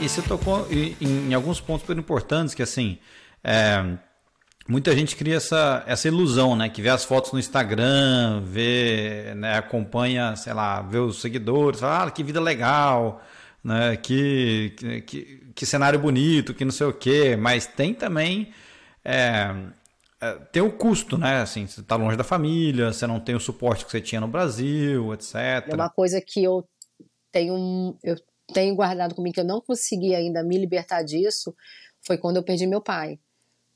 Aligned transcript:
e 0.00 0.08
você 0.08 0.22
tocou 0.22 0.66
em, 0.70 0.96
em, 1.00 1.34
alguns 1.34 1.60
pontos 1.60 1.82
super 1.82 1.98
importantes 1.98 2.54
que 2.54 2.62
assim. 2.62 2.98
É, 3.42 3.98
muita 4.68 4.94
gente 4.94 5.16
cria 5.16 5.36
essa, 5.36 5.82
essa 5.86 6.08
ilusão, 6.08 6.54
né? 6.54 6.68
Que 6.68 6.80
vê 6.80 6.88
as 6.88 7.04
fotos 7.04 7.32
no 7.32 7.38
Instagram, 7.38 8.42
vê, 8.44 9.34
né, 9.36 9.58
acompanha, 9.58 10.36
sei 10.36 10.52
lá, 10.52 10.80
vê 10.82 10.98
os 10.98 11.20
seguidores, 11.20 11.80
fala, 11.80 12.04
ah, 12.04 12.10
que 12.10 12.22
vida 12.22 12.40
legal, 12.40 13.20
né? 13.62 13.96
Que, 13.96 14.74
que, 15.06 15.52
que 15.54 15.66
cenário 15.66 15.98
bonito, 15.98 16.54
que 16.54 16.64
não 16.64 16.72
sei 16.72 16.86
o 16.86 16.92
quê. 16.92 17.36
Mas 17.36 17.66
tem 17.66 17.92
também. 17.92 18.52
É, 19.04 19.54
é, 20.20 20.34
tem 20.52 20.62
o 20.62 20.70
custo, 20.70 21.16
né? 21.18 21.40
Assim, 21.40 21.66
você 21.66 21.80
está 21.80 21.96
longe 21.96 22.16
da 22.16 22.24
família, 22.24 22.92
você 22.92 23.06
não 23.06 23.18
tem 23.18 23.34
o 23.34 23.40
suporte 23.40 23.84
que 23.84 23.90
você 23.90 24.00
tinha 24.00 24.20
no 24.20 24.28
Brasil, 24.28 25.12
etc. 25.14 25.34
É 25.66 25.74
uma 25.74 25.90
coisa 25.90 26.20
que 26.20 26.44
eu 26.44 26.68
tenho, 27.32 27.96
eu 28.02 28.16
tenho 28.52 28.74
guardado 28.74 29.14
comigo 29.14 29.34
que 29.34 29.40
eu 29.40 29.44
não 29.44 29.60
consegui 29.60 30.14
ainda 30.14 30.42
me 30.42 30.58
libertar 30.58 31.02
disso 31.02 31.54
foi 32.00 32.16
quando 32.16 32.36
eu 32.36 32.42
perdi 32.42 32.66
meu 32.66 32.80
pai, 32.80 33.18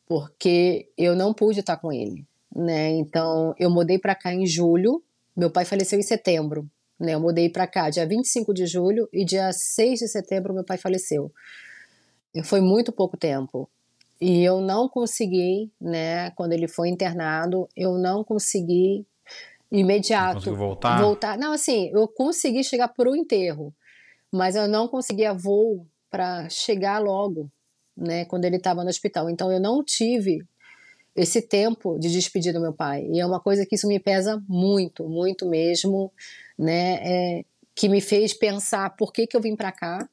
porque 0.06 0.88
eu 0.96 1.14
não 1.14 1.32
pude 1.34 1.60
estar 1.60 1.76
com 1.76 1.92
ele, 1.92 2.26
né? 2.54 2.90
Então 2.90 3.54
eu 3.58 3.70
mudei 3.70 3.98
para 3.98 4.14
cá 4.14 4.32
em 4.32 4.46
julho, 4.46 5.02
meu 5.36 5.50
pai 5.50 5.64
faleceu 5.64 5.98
em 5.98 6.02
setembro, 6.02 6.68
né? 6.98 7.14
Eu 7.14 7.20
mudei 7.20 7.48
para 7.48 7.66
cá 7.66 7.90
dia 7.90 8.06
25 8.06 8.54
de 8.54 8.66
julho 8.66 9.08
e 9.12 9.24
dia 9.24 9.52
6 9.52 10.00
de 10.00 10.08
setembro 10.08 10.54
meu 10.54 10.64
pai 10.64 10.78
faleceu. 10.78 11.32
Foi 12.44 12.60
muito 12.60 12.90
pouco 12.92 13.16
tempo. 13.16 13.68
E 14.20 14.42
eu 14.42 14.60
não 14.60 14.88
consegui, 14.88 15.70
né, 15.80 16.30
quando 16.30 16.52
ele 16.52 16.66
foi 16.66 16.88
internado, 16.88 17.68
eu 17.76 17.98
não 17.98 18.24
consegui 18.24 19.04
imediato 19.70 20.50
não 20.50 20.56
voltar. 20.56 21.00
voltar. 21.00 21.38
Não, 21.38 21.52
assim, 21.52 21.90
eu 21.92 22.06
consegui 22.08 22.62
chegar 22.62 22.88
para 22.88 23.10
o 23.10 23.16
enterro, 23.16 23.74
mas 24.34 24.56
eu 24.56 24.66
não 24.66 24.88
conseguia 24.88 25.32
voo 25.32 25.86
para 26.10 26.48
chegar 26.48 26.98
logo, 26.98 27.48
né, 27.96 28.24
quando 28.24 28.44
ele 28.44 28.56
estava 28.56 28.82
no 28.82 28.90
hospital. 28.90 29.30
Então 29.30 29.52
eu 29.52 29.60
não 29.60 29.82
tive 29.84 30.44
esse 31.14 31.40
tempo 31.40 31.96
de 32.00 32.10
despedir 32.10 32.52
do 32.52 32.60
meu 32.60 32.72
pai. 32.72 33.06
E 33.12 33.20
é 33.20 33.26
uma 33.26 33.38
coisa 33.38 33.64
que 33.64 33.76
isso 33.76 33.86
me 33.86 34.00
pesa 34.00 34.42
muito, 34.48 35.08
muito 35.08 35.48
mesmo, 35.48 36.12
né, 36.58 36.94
é, 36.94 37.44
que 37.76 37.88
me 37.88 38.00
fez 38.00 38.34
pensar 38.34 38.96
por 38.96 39.12
que 39.12 39.24
que 39.24 39.36
eu 39.36 39.40
vim 39.40 39.54
para 39.54 39.70
cá, 39.70 40.08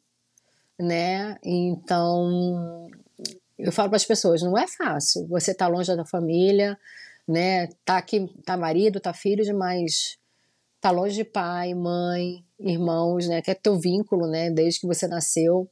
né? 0.80 1.38
Então 1.44 2.90
eu 3.58 3.72
falo 3.72 3.90
para 3.90 3.98
as 3.98 4.06
pessoas, 4.06 4.44
não 4.44 4.56
é 4.56 4.68
fácil. 4.68 5.28
Você 5.30 5.52
tá 5.52 5.68
longe 5.68 5.96
da 5.96 6.06
família, 6.06 6.78
né? 7.28 7.70
Tá 7.84 7.98
aqui, 7.98 8.28
tá 8.46 8.56
marido, 8.56 9.00
tá 9.00 9.14
filho, 9.14 9.58
mas 9.58 10.21
tá 10.82 10.90
longe 10.90 11.16
de 11.16 11.24
pai, 11.24 11.74
mãe, 11.76 12.44
irmãos, 12.60 13.28
né? 13.28 13.42
Que 13.42 13.52
é 13.52 13.54
teu 13.54 13.80
vínculo, 13.80 14.28
né? 14.28 14.50
Desde 14.50 14.82
que 14.82 14.88
você 14.88 15.08
nasceu, 15.08 15.70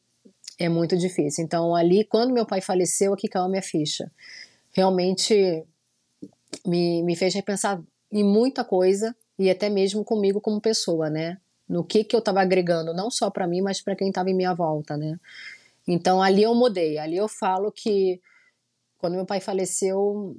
é 0.60 0.70
muito 0.70 0.96
difícil. 0.96 1.44
Então, 1.44 1.76
ali, 1.76 2.06
quando 2.06 2.32
meu 2.32 2.46
pai 2.46 2.62
faleceu, 2.62 3.14
aqui 3.14 3.28
caiu 3.28 3.46
a 3.46 3.50
minha 3.50 3.62
ficha. 3.62 4.12
Realmente 4.72 5.66
me, 6.66 7.02
me 7.04 7.16
fez 7.16 7.34
repensar 7.34 7.82
em 8.12 8.24
muita 8.24 8.64
coisa 8.64 9.16
e 9.38 9.50
até 9.50 9.70
mesmo 9.70 10.04
comigo 10.04 10.40
como 10.40 10.62
pessoa, 10.62 11.10
né? 11.10 11.38
No 11.68 11.84
que 11.84 12.04
que 12.04 12.16
eu 12.16 12.20
estava 12.20 12.42
agregando, 12.42 12.94
não 12.94 13.10
só 13.10 13.30
para 13.30 13.48
mim, 13.48 13.62
mas 13.62 13.82
para 13.82 13.96
quem 13.96 14.10
estava 14.10 14.30
em 14.30 14.36
minha 14.36 14.54
volta, 14.54 14.96
né? 14.98 15.20
Então 15.88 16.22
ali 16.22 16.44
eu 16.44 16.54
mudei, 16.54 16.98
ali 16.98 17.18
eu 17.18 17.28
falo 17.28 17.72
que 17.72 18.22
quando 18.98 19.16
meu 19.16 19.26
pai 19.26 19.40
faleceu, 19.40 20.36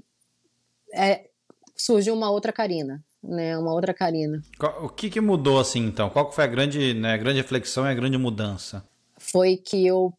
é, 0.93 1.29
surgiu 1.77 2.15
uma 2.15 2.31
outra 2.31 2.53
Karina, 2.53 3.03
né? 3.23 3.57
Uma 3.59 3.73
outra 3.73 3.93
Karina. 3.93 4.43
O 4.83 4.89
que, 4.89 5.11
que 5.11 5.21
mudou 5.21 5.61
assim 5.61 5.87
então? 5.87 6.11
Qual 6.11 6.33
foi 6.33 6.45
a 6.45 6.47
grande, 6.47 6.95
né, 6.95 7.15
a 7.15 7.17
grande 7.17 7.39
reflexão 7.41 7.87
e 7.87 7.91
a 7.91 7.95
grande 7.95 8.19
mudança? 8.19 8.85
Foi 9.19 9.57
que 9.57 9.87
eu 9.87 10.13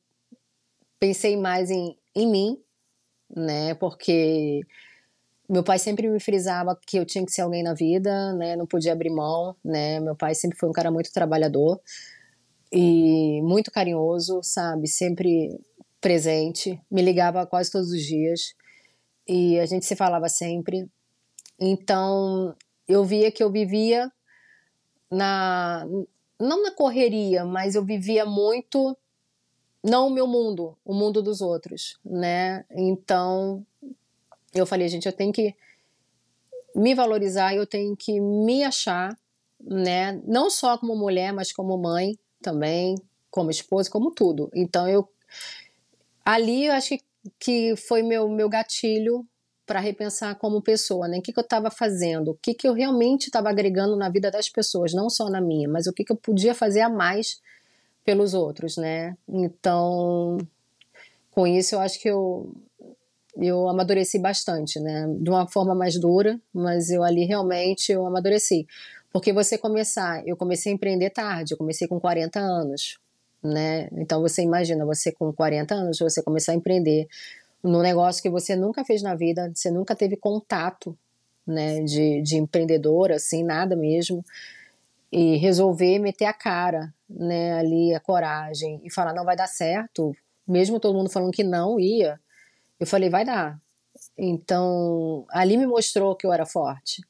pensei 1.00 1.36
mais 1.36 1.72
em, 1.72 1.98
em 2.16 2.30
mim, 2.30 2.58
né? 3.36 3.74
Porque 3.76 4.62
meu 5.50 5.64
pai 5.64 5.80
sempre 5.80 6.08
me 6.08 6.20
frisava 6.20 6.80
que 6.88 6.98
eu 6.98 7.06
tinha 7.06 7.26
que 7.26 7.32
ser 7.32 7.42
alguém 7.42 7.64
na 7.64 7.74
vida, 7.74 8.34
né? 8.36 8.56
Não 8.56 8.68
podia 8.68 8.94
abrir 8.94 9.10
mão, 9.10 9.56
né? 9.64 10.00
Meu 10.00 10.16
pai 10.16 10.36
sempre 10.36 10.58
foi 10.58 10.70
um 10.70 10.74
cara 10.74 10.92
muito 10.92 11.12
trabalhador 11.12 11.82
e 12.72 13.42
muito 13.42 13.72
carinhoso, 13.72 14.40
sabe? 14.44 14.88
Sempre 14.88 15.60
presente, 16.00 16.80
me 16.90 17.02
ligava 17.02 17.46
quase 17.46 17.72
todos 17.72 17.92
os 17.92 18.02
dias 18.02 18.54
e 19.28 19.60
a 19.60 19.66
gente 19.66 19.86
se 19.86 19.96
falava 19.96 20.30
sempre. 20.30 20.88
Então 21.60 22.56
eu 22.92 23.06
via 23.06 23.32
que 23.32 23.44
eu 23.44 23.50
vivia 23.50 24.12
na 25.10 25.86
não 26.40 26.64
na 26.64 26.72
correria, 26.72 27.46
mas 27.46 27.76
eu 27.76 27.86
vivia 27.86 28.26
muito 28.26 28.98
não 29.84 30.08
o 30.08 30.12
meu 30.12 30.28
mundo, 30.28 30.78
o 30.84 30.94
mundo 30.94 31.22
dos 31.22 31.42
outros, 31.42 32.00
né? 32.04 32.66
Então 32.72 33.66
eu 34.54 34.66
falei, 34.66 34.88
gente, 34.88 35.06
eu 35.06 35.14
tenho 35.14 35.32
que 35.32 35.56
me 36.76 36.94
valorizar, 36.94 37.56
eu 37.56 37.66
tenho 37.66 37.96
que 37.96 38.20
me 38.20 38.64
achar, 38.64 39.18
né? 39.60 40.22
Não 40.26 40.50
só 40.50 40.78
como 40.78 40.96
mulher, 40.96 41.32
mas 41.32 41.52
como 41.52 41.78
mãe, 41.78 42.18
também, 42.42 42.96
como 43.30 43.52
esposa, 43.52 43.90
como 43.90 44.12
tudo. 44.12 44.50
Então 44.54 44.88
eu 44.88 45.08
ali 46.26 46.66
eu 46.66 46.74
acho 46.74 46.90
que, 46.90 47.04
que 47.40 47.76
foi 47.76 48.02
meu 48.02 48.28
meu 48.28 48.50
gatilho 48.50 49.26
para 49.72 49.80
repensar 49.80 50.36
como 50.36 50.62
pessoa, 50.62 51.08
né? 51.08 51.20
O 51.20 51.22
que, 51.22 51.32
que 51.32 51.40
eu 51.40 51.44
estava 51.44 51.72
fazendo? 51.72 52.32
O 52.32 52.34
que, 52.34 52.54
que 52.54 52.68
eu 52.68 52.74
realmente 52.74 53.28
estava 53.28 53.50
agregando 53.50 53.96
na 53.96 54.10
vida 54.10 54.30
das 54.30 54.50
pessoas, 54.50 54.94
não 54.94 55.10
só 55.10 55.30
na 55.30 55.40
minha, 55.40 55.70
mas 55.70 55.88
o 55.88 55.94
que, 55.94 56.04
que 56.04 56.12
eu 56.12 56.18
podia 56.18 56.54
fazer 56.54 56.82
a 56.82 56.90
mais 56.90 57.40
pelos 58.04 58.34
outros, 58.34 58.76
né? 58.76 59.16
Então, 59.30 60.38
com 61.32 61.48
isso 61.48 61.76
eu 61.76 61.80
acho 61.80 62.02
que 62.02 62.10
eu 62.10 62.54
eu 63.38 63.70
amadureci 63.70 64.20
bastante, 64.20 64.78
né? 64.78 65.08
De 65.18 65.30
uma 65.30 65.48
forma 65.48 65.74
mais 65.74 65.98
dura, 65.98 66.38
mas 66.54 66.90
eu 66.90 67.02
ali 67.02 67.24
realmente 67.24 67.94
eu 67.94 68.06
amadureci. 68.06 68.68
Porque 69.10 69.32
você 69.32 69.58
começar, 69.58 70.22
eu 70.28 70.36
comecei 70.36 70.74
a 70.74 70.76
empreender 70.76 71.12
tarde, 71.12 71.54
eu 71.54 71.58
comecei 71.58 71.88
com 71.88 71.98
40 71.98 72.42
anos, 72.42 73.00
né? 73.42 73.88
Então 73.94 74.22
você 74.22 74.42
imagina, 74.42 74.86
você 74.86 75.14
com 75.14 75.32
40 75.32 75.74
anos, 75.74 75.98
você 75.98 76.22
começar 76.22 76.52
a 76.52 76.56
empreender 76.56 77.08
num 77.64 77.82
negócio 77.82 78.22
que 78.22 78.30
você 78.30 78.56
nunca 78.56 78.84
fez 78.84 79.02
na 79.02 79.16
vida, 79.16 79.52
você 79.54 79.70
nunca 79.70 79.96
teve 79.96 80.16
contato, 80.16 80.98
né, 81.46 81.82
de, 81.84 82.22
de 82.22 82.38
empreendedor, 82.38 83.12
assim, 83.12 83.44
nada 83.44 83.76
mesmo, 83.76 84.24
e 85.12 85.38
resolver 85.38 86.00
meter 86.00 86.26
a 86.26 86.34
cara, 86.34 86.94
né, 87.10 87.54
ali, 87.54 87.94
a 87.94 88.00
coragem, 88.00 88.82
e 88.84 88.92
falar, 88.92 89.14
não 89.14 89.26
vai 89.26 89.36
dar 89.36 89.48
certo, 89.48 90.16
mesmo 90.48 90.80
todo 90.80 90.96
mundo 90.98 91.10
falando 91.10 91.32
que 91.32 91.44
não 91.44 91.80
ia, 91.80 92.20
eu 92.80 92.88
falei, 92.88 93.10
vai 93.10 93.26
dar. 93.26 93.60
Então, 94.18 95.26
ali 95.30 95.58
me 95.58 95.68
mostrou 95.68 96.16
que 96.16 96.26
eu 96.26 96.34
era 96.34 96.46
forte, 96.46 97.02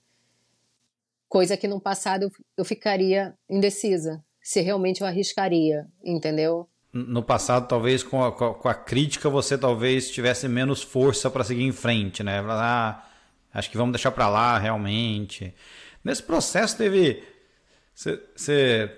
Coisa 1.32 1.56
que 1.56 1.66
no 1.66 1.80
passado 1.80 2.24
eu, 2.24 2.32
eu 2.58 2.66
ficaria 2.66 3.34
indecisa, 3.50 4.22
se 4.42 4.60
realmente 4.60 5.00
eu 5.00 5.08
arriscaria, 5.08 5.88
entendeu? 6.04 6.68
No 6.94 7.24
passado, 7.24 7.68
talvez 7.68 8.04
com 8.04 8.24
a, 8.24 8.32
com 8.32 8.68
a 8.68 8.74
crítica, 8.74 9.30
você 9.30 9.58
talvez 9.58 10.12
tivesse 10.12 10.48
menos 10.48 10.82
força 10.82 11.30
para 11.30 11.44
seguir 11.44 11.64
em 11.64 11.72
frente, 11.72 12.22
né? 12.22 12.40
Ah, 12.50 13.04
acho 13.54 13.70
que 13.70 13.78
vamos 13.78 13.94
deixar 13.94 14.12
para 14.12 14.28
lá, 14.28 14.58
realmente. 14.58 15.54
Nesse 16.04 16.22
processo, 16.22 16.78
teve. 16.78 17.24
Você 17.96 18.92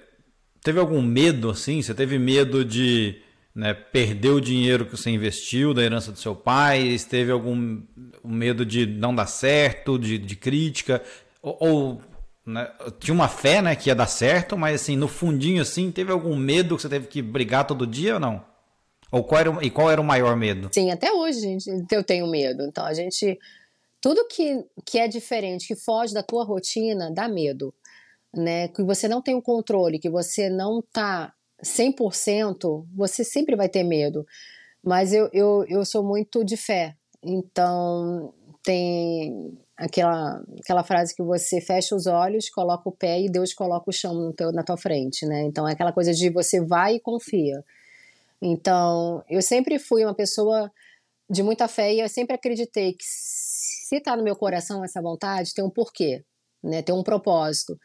teve 0.61 0.79
algum 0.79 1.01
medo, 1.01 1.51
assim? 1.51 1.81
Você 1.81 1.93
teve 1.93 2.17
medo 2.17 2.65
de 2.65 3.21
né, 3.53 3.73
perder 3.73 4.29
o 4.29 4.41
dinheiro 4.41 4.85
que 4.85 4.97
você 4.97 5.11
investiu 5.11 5.73
da 5.73 5.83
herança 5.83 6.11
do 6.11 6.17
seu 6.17 6.35
pai? 6.35 6.97
Teve 7.07 7.31
algum 7.31 7.83
medo 8.23 8.65
de 8.65 8.85
não 8.85 9.13
dar 9.13 9.27
certo, 9.27 9.99
de, 9.99 10.17
de 10.17 10.35
crítica? 10.35 11.03
Ou, 11.41 11.57
ou 11.59 12.01
né? 12.45 12.69
Tinha 12.99 13.13
uma 13.13 13.27
fé, 13.27 13.61
né, 13.61 13.75
que 13.75 13.89
ia 13.89 13.95
dar 13.95 14.07
certo, 14.07 14.57
mas 14.57 14.81
assim, 14.81 14.95
no 14.95 15.07
fundinho 15.07 15.61
assim, 15.61 15.91
teve 15.91 16.11
algum 16.11 16.35
medo 16.35 16.75
que 16.75 16.81
você 16.81 16.89
teve 16.89 17.07
que 17.07 17.21
brigar 17.21 17.65
todo 17.65 17.87
dia 17.87 18.15
ou 18.15 18.19
não? 18.19 18.43
Ou 19.11 19.23
qual 19.23 19.39
era, 19.39 19.65
e 19.65 19.69
qual 19.69 19.91
era 19.91 20.01
o 20.01 20.03
maior 20.03 20.35
medo? 20.35 20.69
Sim, 20.73 20.91
até 20.91 21.11
hoje, 21.11 21.39
gente, 21.39 21.69
eu 21.91 22.03
tenho 22.03 22.27
medo. 22.27 22.63
Então 22.63 22.85
a 22.85 22.93
gente 22.93 23.39
tudo 24.03 24.27
que, 24.27 24.65
que 24.85 24.99
é 24.99 25.07
diferente, 25.07 25.65
que 25.65 25.77
foge 25.77 26.13
da 26.13 26.21
tua 26.21 26.43
rotina, 26.43 27.09
dá 27.09 27.25
medo, 27.29 27.73
né? 28.35 28.67
Que 28.67 28.83
você 28.83 29.07
não 29.07 29.21
tem 29.21 29.33
o 29.33 29.41
controle, 29.41 29.97
que 29.97 30.09
você 30.09 30.49
não 30.49 30.81
tá 30.81 31.33
100%, 31.63 32.85
você 32.93 33.23
sempre 33.23 33.55
vai 33.55 33.69
ter 33.69 33.81
medo. 33.81 34.25
Mas 34.83 35.13
eu, 35.13 35.29
eu, 35.31 35.63
eu 35.69 35.85
sou 35.85 36.03
muito 36.03 36.43
de 36.43 36.57
fé. 36.57 36.97
Então, 37.23 38.33
tem 38.61 39.57
aquela, 39.83 40.41
aquela 40.59 40.83
frase 40.83 41.15
que 41.15 41.21
você 41.21 41.59
fecha 41.59 41.95
os 41.95 42.07
olhos, 42.07 42.49
coloca 42.49 42.87
o 42.87 42.91
pé 42.91 43.21
e 43.21 43.29
Deus 43.29 43.53
coloca 43.53 43.89
o 43.89 43.93
chão 43.93 44.31
teu, 44.31 44.51
na 44.51 44.63
tua 44.63 44.77
frente, 44.77 45.25
né? 45.25 45.43
Então 45.43 45.67
é 45.67 45.73
aquela 45.73 45.91
coisa 45.91 46.13
de 46.13 46.29
você 46.29 46.61
vai 46.61 46.95
e 46.95 46.99
confia. 46.99 47.63
Então, 48.41 49.23
eu 49.29 49.41
sempre 49.41 49.79
fui 49.79 50.03
uma 50.03 50.13
pessoa 50.13 50.71
de 51.29 51.41
muita 51.43 51.67
fé 51.67 51.93
e 51.93 51.99
eu 51.99 52.09
sempre 52.09 52.35
acreditei 52.35 52.93
que 52.93 53.03
se 53.05 53.97
está 53.97 54.15
no 54.17 54.23
meu 54.23 54.35
coração 54.35 54.83
essa 54.83 55.01
vontade, 55.01 55.53
tem 55.53 55.63
um 55.63 55.69
porquê, 55.69 56.23
né? 56.63 56.81
Tem 56.81 56.93
um 56.93 57.03
propósito. 57.03 57.79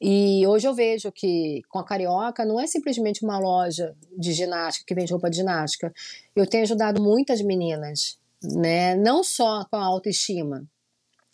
E 0.00 0.46
hoje 0.46 0.66
eu 0.66 0.74
vejo 0.74 1.10
que 1.12 1.62
com 1.68 1.78
a 1.78 1.84
Carioca 1.84 2.44
não 2.44 2.60
é 2.60 2.66
simplesmente 2.66 3.24
uma 3.24 3.38
loja 3.38 3.96
de 4.16 4.32
ginástica 4.32 4.84
que 4.86 4.94
vende 4.94 5.12
roupa 5.12 5.30
de 5.30 5.36
ginástica. 5.36 5.92
Eu 6.34 6.46
tenho 6.46 6.64
ajudado 6.64 7.02
muitas 7.02 7.40
meninas, 7.40 8.18
né? 8.42 8.94
Não 8.96 9.22
só 9.24 9.64
com 9.64 9.76
a 9.76 9.84
autoestima, 9.84 10.66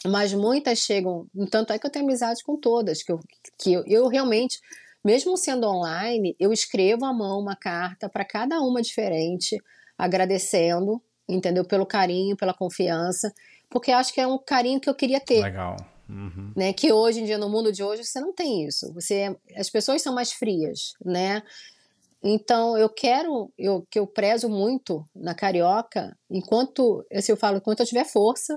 mas 0.06 0.32
muitas 0.32 0.78
chegam. 0.78 1.26
Tanto 1.50 1.72
é 1.72 1.78
que 1.78 1.86
eu 1.86 1.90
tenho 1.90 2.04
amizade 2.04 2.42
com 2.44 2.56
todas, 2.56 3.02
que 3.02 3.12
eu, 3.12 3.20
que 3.58 3.72
eu, 3.72 3.84
eu 3.86 4.08
realmente, 4.08 4.58
mesmo 5.04 5.36
sendo 5.36 5.66
online, 5.66 6.34
eu 6.38 6.52
escrevo 6.52 7.04
à 7.04 7.12
mão 7.12 7.40
uma 7.40 7.56
carta 7.56 8.08
para 8.08 8.24
cada 8.24 8.60
uma 8.60 8.80
diferente, 8.82 9.56
agradecendo, 9.96 11.00
entendeu? 11.28 11.64
Pelo 11.64 11.86
carinho, 11.86 12.36
pela 12.36 12.54
confiança, 12.54 13.32
porque 13.68 13.92
acho 13.92 14.12
que 14.12 14.20
é 14.20 14.26
um 14.26 14.38
carinho 14.38 14.80
que 14.80 14.88
eu 14.88 14.94
queria 14.94 15.20
ter. 15.20 15.42
Legal. 15.42 15.76
Uhum. 16.08 16.52
Né, 16.56 16.72
que 16.72 16.92
hoje 16.92 17.20
em 17.20 17.24
dia, 17.24 17.38
no 17.38 17.48
mundo 17.48 17.72
de 17.72 17.84
hoje, 17.84 18.04
você 18.04 18.20
não 18.20 18.32
tem 18.32 18.66
isso. 18.66 18.92
Você, 18.94 19.14
é, 19.14 19.36
as 19.60 19.70
pessoas 19.70 20.02
são 20.02 20.12
mais 20.12 20.32
frias, 20.32 20.94
né? 21.04 21.40
Então, 22.22 22.76
eu 22.76 22.88
quero, 22.88 23.50
eu, 23.56 23.86
que 23.88 23.98
eu 23.98 24.06
prezo 24.06 24.48
muito 24.48 25.08
na 25.14 25.34
carioca, 25.34 26.18
enquanto, 26.28 27.06
assim, 27.12 27.32
eu 27.32 27.36
falo, 27.36 27.58
enquanto 27.58 27.80
eu 27.80 27.86
tiver 27.86 28.04
força, 28.04 28.54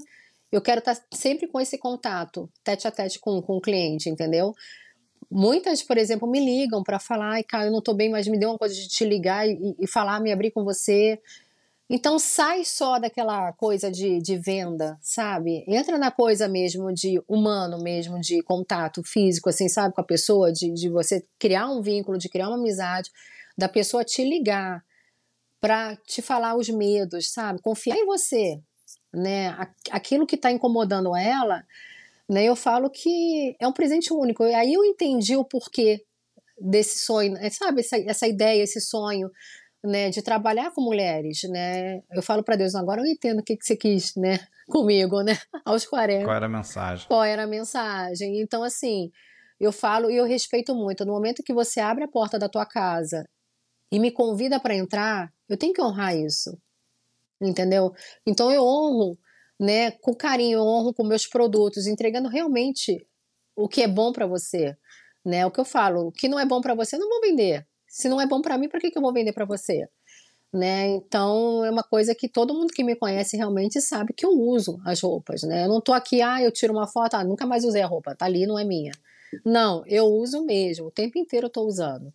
eu 0.53 0.61
quero 0.61 0.77
estar 0.77 0.95
sempre 1.11 1.47
com 1.47 1.59
esse 1.59 1.79
contato, 1.79 2.47
tete 2.63 2.87
a 2.87 2.91
tete 2.91 3.19
com, 3.19 3.41
com 3.41 3.57
o 3.57 3.61
cliente, 3.61 4.07
entendeu? 4.07 4.53
Muitas, 5.29 5.81
por 5.81 5.97
exemplo, 5.97 6.29
me 6.29 6.39
ligam 6.39 6.83
para 6.83 6.99
falar, 6.99 7.31
ai, 7.31 7.43
cara, 7.43 7.65
eu 7.65 7.71
não 7.71 7.79
estou 7.79 7.95
bem, 7.95 8.11
mas 8.11 8.27
me 8.27 8.37
deu 8.37 8.49
uma 8.51 8.57
coisa 8.59 8.75
de 8.75 8.87
te 8.87 9.03
ligar 9.03 9.49
e, 9.49 9.75
e 9.79 9.87
falar, 9.87 10.19
me 10.19 10.31
abrir 10.31 10.51
com 10.51 10.63
você. 10.63 11.19
Então 11.89 12.19
sai 12.19 12.63
só 12.63 12.99
daquela 12.99 13.51
coisa 13.53 13.89
de, 13.91 14.21
de 14.21 14.37
venda, 14.37 14.95
sabe? 15.01 15.65
Entra 15.67 15.97
na 15.97 16.11
coisa 16.11 16.47
mesmo 16.47 16.93
de 16.93 17.19
humano 17.27 17.81
mesmo, 17.81 18.19
de 18.19 18.43
contato 18.43 19.01
físico, 19.03 19.49
assim, 19.49 19.67
sabe, 19.67 19.95
com 19.95 20.01
a 20.01 20.05
pessoa, 20.05 20.53
de, 20.53 20.71
de 20.71 20.87
você 20.87 21.25
criar 21.39 21.67
um 21.67 21.81
vínculo, 21.81 22.15
de 22.15 22.29
criar 22.29 22.49
uma 22.49 22.59
amizade, 22.59 23.09
da 23.57 23.67
pessoa 23.67 24.03
te 24.03 24.23
ligar 24.23 24.83
para 25.59 25.95
te 26.05 26.21
falar 26.21 26.55
os 26.55 26.69
medos, 26.69 27.31
sabe? 27.31 27.59
Confiar 27.59 27.97
em 27.97 28.05
você, 28.05 28.61
né? 29.13 29.55
Aquilo 29.91 30.25
que 30.25 30.35
está 30.35 30.51
incomodando 30.51 31.15
ela, 31.15 31.63
né? 32.29 32.43
Eu 32.45 32.55
falo 32.55 32.89
que 32.89 33.55
é 33.59 33.67
um 33.67 33.73
presente 33.73 34.11
único. 34.11 34.43
E 34.43 34.53
aí 34.53 34.73
eu 34.73 34.83
entendi 34.83 35.35
o 35.35 35.45
porquê 35.45 36.03
desse 36.59 36.99
sonho, 36.99 37.33
né? 37.33 37.49
sabe? 37.49 37.81
Essa, 37.81 37.97
essa 37.97 38.27
ideia, 38.27 38.63
esse 38.63 38.81
sonho, 38.81 39.29
né? 39.83 40.09
De 40.09 40.21
trabalhar 40.21 40.71
com 40.71 40.81
mulheres, 40.81 41.41
né? 41.49 42.01
Eu 42.11 42.23
falo 42.23 42.43
para 42.43 42.55
Deus, 42.55 42.73
agora 42.73 43.01
eu 43.01 43.05
entendo 43.05 43.39
o 43.39 43.43
que, 43.43 43.55
que 43.55 43.65
você 43.65 43.75
quis, 43.75 44.15
né? 44.15 44.39
Comigo, 44.67 45.21
né? 45.21 45.33
Aos 45.65 45.85
40. 45.85 46.25
Qual 46.25 46.35
era 46.35 46.45
a 46.45 46.49
mensagem? 46.49 47.07
Qual 47.07 47.23
era 47.23 47.43
a 47.43 47.47
mensagem? 47.47 48.41
Então, 48.41 48.63
assim, 48.63 49.11
eu 49.59 49.71
falo 49.71 50.09
e 50.09 50.15
eu 50.17 50.25
respeito 50.25 50.73
muito. 50.73 51.05
No 51.05 51.13
momento 51.13 51.43
que 51.43 51.53
você 51.53 51.79
abre 51.79 52.03
a 52.03 52.07
porta 52.07 52.39
da 52.39 52.49
tua 52.49 52.65
casa 52.65 53.27
e 53.91 53.99
me 53.99 54.09
convida 54.09 54.59
para 54.59 54.75
entrar, 54.75 55.31
eu 55.47 55.57
tenho 55.57 55.73
que 55.73 55.81
honrar 55.81 56.15
isso 56.15 56.57
entendeu? 57.43 57.93
Então 58.25 58.51
eu 58.51 58.63
honro, 58.63 59.17
né, 59.59 59.91
com 59.91 60.13
carinho, 60.13 60.59
eu 60.59 60.63
honro 60.63 60.93
com 60.93 61.03
meus 61.03 61.27
produtos, 61.27 61.87
entregando 61.87 62.29
realmente 62.29 63.05
o 63.55 63.67
que 63.67 63.83
é 63.83 63.87
bom 63.87 64.11
para 64.11 64.25
você, 64.25 64.75
né? 65.25 65.45
O 65.45 65.51
que 65.51 65.59
eu 65.59 65.65
falo, 65.65 66.07
o 66.07 66.11
que 66.11 66.27
não 66.27 66.39
é 66.39 66.45
bom 66.45 66.61
para 66.61 66.75
você, 66.75 66.95
eu 66.95 66.99
não 66.99 67.09
vou 67.09 67.21
vender. 67.21 67.65
Se 67.87 68.09
não 68.09 68.19
é 68.19 68.25
bom 68.25 68.41
para 68.41 68.57
mim, 68.57 68.67
por 68.67 68.79
que, 68.79 68.89
que 68.89 68.97
eu 68.97 69.01
vou 69.01 69.13
vender 69.13 69.33
para 69.33 69.45
você? 69.45 69.87
Né? 70.51 70.87
Então 70.89 71.65
é 71.65 71.71
uma 71.71 71.83
coisa 71.83 72.13
que 72.13 72.29
todo 72.29 72.53
mundo 72.53 72.71
que 72.71 72.83
me 72.83 72.95
conhece 72.95 73.35
realmente 73.35 73.81
sabe 73.81 74.13
que 74.13 74.25
eu 74.25 74.31
uso 74.31 74.79
as 74.85 75.01
roupas, 75.01 75.41
né? 75.43 75.65
Eu 75.65 75.69
não 75.69 75.81
tô 75.81 75.93
aqui, 75.93 76.21
ah, 76.21 76.41
eu 76.41 76.51
tiro 76.51 76.73
uma 76.73 76.87
foto, 76.87 77.15
ah, 77.15 77.23
nunca 77.23 77.45
mais 77.45 77.65
usei 77.65 77.81
a 77.81 77.87
roupa, 77.87 78.15
tá 78.15 78.25
ali, 78.25 78.45
não 78.45 78.59
é 78.59 78.63
minha. 78.63 78.91
Não, 79.45 79.83
eu 79.87 80.05
uso 80.05 80.45
mesmo, 80.45 80.87
o 80.87 80.91
tempo 80.91 81.17
inteiro 81.17 81.47
eu 81.47 81.51
tô 81.51 81.63
usando. 81.65 82.13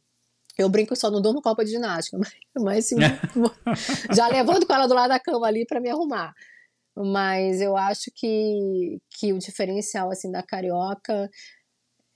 Eu 0.58 0.68
brinco 0.68 0.96
só 0.96 1.08
não 1.08 1.22
durmo 1.22 1.40
com 1.40 1.48
roupa 1.48 1.64
de 1.64 1.70
ginástica, 1.70 2.18
mas, 2.18 2.34
mas 2.58 2.86
sim, 2.86 2.96
já 4.14 4.26
levanto 4.28 4.66
com 4.66 4.74
ela 4.74 4.88
do 4.88 4.94
lado 4.94 5.10
da 5.10 5.20
cama 5.20 5.46
ali 5.46 5.64
para 5.64 5.80
me 5.80 5.88
arrumar. 5.88 6.34
Mas 6.96 7.60
eu 7.60 7.76
acho 7.76 8.10
que, 8.12 9.00
que 9.08 9.32
o 9.32 9.38
diferencial 9.38 10.10
assim 10.10 10.32
da 10.32 10.42
carioca 10.42 11.30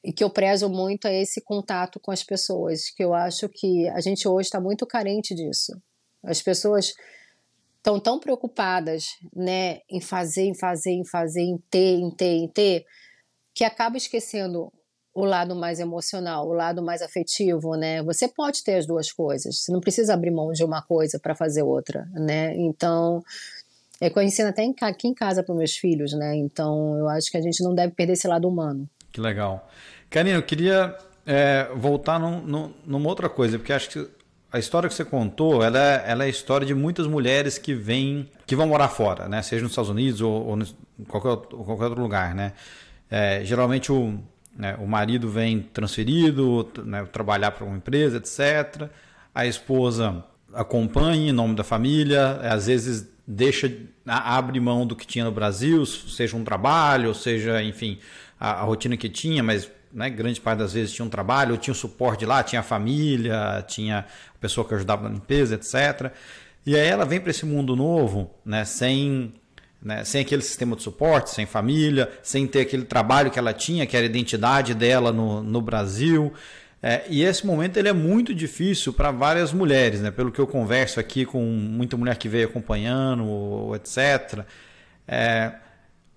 e 0.05 0.13
que 0.13 0.25
eu 0.25 0.31
prezo 0.31 0.69
muito 0.69 1.07
é 1.07 1.23
esse 1.23 1.41
contato 1.41 2.01
com 2.01 2.11
as 2.11 2.25
pessoas, 2.25 2.91
que 2.91 3.05
eu 3.05 3.15
acho 3.15 3.49
que 3.49 3.89
a 3.91 4.01
gente 4.01 4.27
hoje 4.27 4.49
está 4.49 4.61
muito 4.61 4.85
carente 4.85 5.33
disso. 5.37 5.73
As 6.25 6.43
pessoas 6.43 6.95
estão 7.77 8.01
tão 8.01 8.19
preocupadas, 8.19 9.17
né, 9.35 9.81
em 9.89 10.01
fazer, 10.01 10.43
em 10.43 10.55
fazer, 10.55 10.91
em 10.91 11.05
fazer, 11.05 11.43
em 11.43 11.59
ter, 11.71 11.99
em 11.99 12.11
ter, 12.11 12.37
em 12.37 12.49
ter, 12.49 12.85
que 13.55 13.65
acaba 13.65 13.97
esquecendo 13.97 14.73
o 15.15 15.25
lado 15.25 15.55
mais 15.55 15.79
emocional, 15.79 16.49
o 16.49 16.53
lado 16.53 16.83
mais 16.83 17.03
afetivo, 17.03 17.75
né? 17.75 18.03
Você 18.03 18.29
pode 18.29 18.65
ter 18.65 18.77
as 18.77 18.87
duas 18.87 19.13
coisas. 19.13 19.63
Você 19.63 19.73
não 19.73 19.81
precisa 19.81 20.15
abrir 20.15 20.31
mão 20.31 20.53
de 20.53 20.65
uma 20.65 20.81
coisa 20.81 21.19
para 21.19 21.35
fazer 21.35 21.63
outra, 21.63 22.09
né? 22.13 22.55
Então, 22.57 23.23
é 24.01 24.09
que 24.09 24.19
eu 24.19 24.23
ensino 24.23 24.49
até 24.49 24.65
aqui 24.81 25.07
em 25.07 25.15
casa 25.15 25.43
para 25.43 25.55
meus 25.55 25.77
filhos, 25.77 26.13
né? 26.13 26.35
Então, 26.37 26.97
eu 26.99 27.09
acho 27.09 27.31
que 27.31 27.37
a 27.37 27.43
gente 27.43 27.63
não 27.63 27.75
deve 27.75 27.93
perder 27.93 28.15
esse 28.15 28.27
lado 28.27 28.49
humano. 28.49 28.89
Que 29.13 29.21
legal. 29.21 29.69
Karina, 30.09 30.39
eu 30.39 30.43
queria 30.43 30.97
é, 31.27 31.69
voltar 31.77 32.19
num, 32.19 32.41
num, 32.41 32.75
numa 32.87 33.09
outra 33.09 33.29
coisa, 33.29 33.59
porque 33.59 33.73
acho 33.73 33.91
que 33.91 34.11
a 34.51 34.59
história 34.59 34.89
que 34.89 34.95
você 34.95 35.05
contou, 35.05 35.63
ela 35.63 35.79
é, 35.79 36.05
ela 36.07 36.25
é 36.25 36.27
a 36.27 36.31
história 36.31 36.67
de 36.67 36.75
muitas 36.75 37.07
mulheres 37.07 37.59
que 37.59 37.75
vêm, 37.75 38.29
que 38.47 38.57
vão 38.57 38.67
morar 38.67 38.89
fora, 38.89 39.29
né? 39.29 39.43
Seja 39.43 39.63
nos 39.63 39.73
Estados 39.73 39.91
Unidos 39.91 40.21
ou, 40.23 40.47
ou 40.47 40.59
em 40.59 41.05
qualquer, 41.05 41.37
qualquer 41.37 41.85
outro 41.85 42.03
lugar, 42.03 42.35
né? 42.35 42.55
É, 43.11 43.45
geralmente 43.45 43.93
o, 43.93 44.19
né? 44.57 44.77
O 44.79 44.87
marido 44.87 45.29
vem 45.29 45.61
transferido, 45.61 46.71
né, 46.85 47.05
trabalhar 47.05 47.53
para 47.53 47.65
uma 47.65 47.77
empresa, 47.77 48.19
etc. 48.19 48.91
A 49.35 49.47
esposa 49.47 50.25
acompanha 50.53 51.31
em 51.31 51.33
nome 51.33 51.55
da 51.55 51.65
família, 51.65 52.39
às 52.43 52.67
vezes 52.67 53.11
deixa, 53.27 53.73
abre 54.07 54.61
mão 54.61 54.87
do 54.87 54.95
que 54.95 55.07
tinha 55.07 55.25
no 55.25 55.33
Brasil, 55.33 55.87
seja 55.87 56.37
um 56.37 56.45
trabalho, 56.45 57.15
seja, 57.15 57.63
enfim, 57.63 57.99
a, 58.39 58.61
a 58.61 58.63
rotina 58.63 58.97
que 58.97 59.09
tinha, 59.09 59.43
mas 59.43 59.71
né, 59.93 60.11
grande 60.11 60.41
parte 60.41 60.59
das 60.59 60.73
vezes 60.73 60.93
tinha 60.93 61.05
um 61.05 61.11
trabalho, 61.11 61.57
tinha 61.57 61.73
um 61.73 61.77
suporte 61.77 62.27
lá, 62.27 62.43
tinha 62.43 62.61
a 62.61 62.65
família, 62.65 63.65
tinha 63.67 64.01
a 64.35 64.39
pessoa 64.39 64.67
que 64.67 64.75
ajudava 64.75 65.09
na 65.09 65.15
limpeza, 65.15 65.55
etc. 65.55 66.13
E 66.65 66.77
aí 66.77 66.87
ela 66.87 67.05
vem 67.05 67.21
para 67.21 67.31
esse 67.31 67.47
mundo 67.47 67.75
novo, 67.75 68.31
né, 68.45 68.65
sem 68.65 69.33
né? 69.83 70.05
sem 70.05 70.23
aquele 70.23 70.43
sistema 70.43 70.77
de 70.77 70.83
suporte, 70.83 71.31
sem 71.31 71.47
família, 71.47 72.11
sem 72.23 72.47
ter 72.47 72.61
aquele 72.61 72.85
trabalho 72.85 73.31
que 73.31 73.39
ela 73.39 73.53
tinha, 73.53 73.87
que 73.87 73.97
era 73.97 74.07
a 74.07 74.09
identidade 74.09 74.75
dela 74.75 75.13
no, 75.13 75.43
no 75.43 75.61
Brasil. 75.61 76.33
É, 76.83 77.05
e 77.09 77.23
esse 77.23 77.47
momento 77.47 77.77
ele 77.77 77.89
é 77.89 77.93
muito 77.93 78.35
difícil 78.35 78.93
para 78.93 79.11
várias 79.11 79.53
mulheres, 79.53 80.01
né? 80.01 80.11
pelo 80.11 80.33
que 80.33 80.41
eu 80.41 80.47
converso 80.47 80.99
aqui 80.99 81.25
com 81.25 81.43
muita 81.43 81.97
mulher 81.97 82.17
que 82.17 82.29
veio 82.29 82.49
acompanhando, 82.49 83.75
etc. 83.75 84.45
É, 85.07 85.53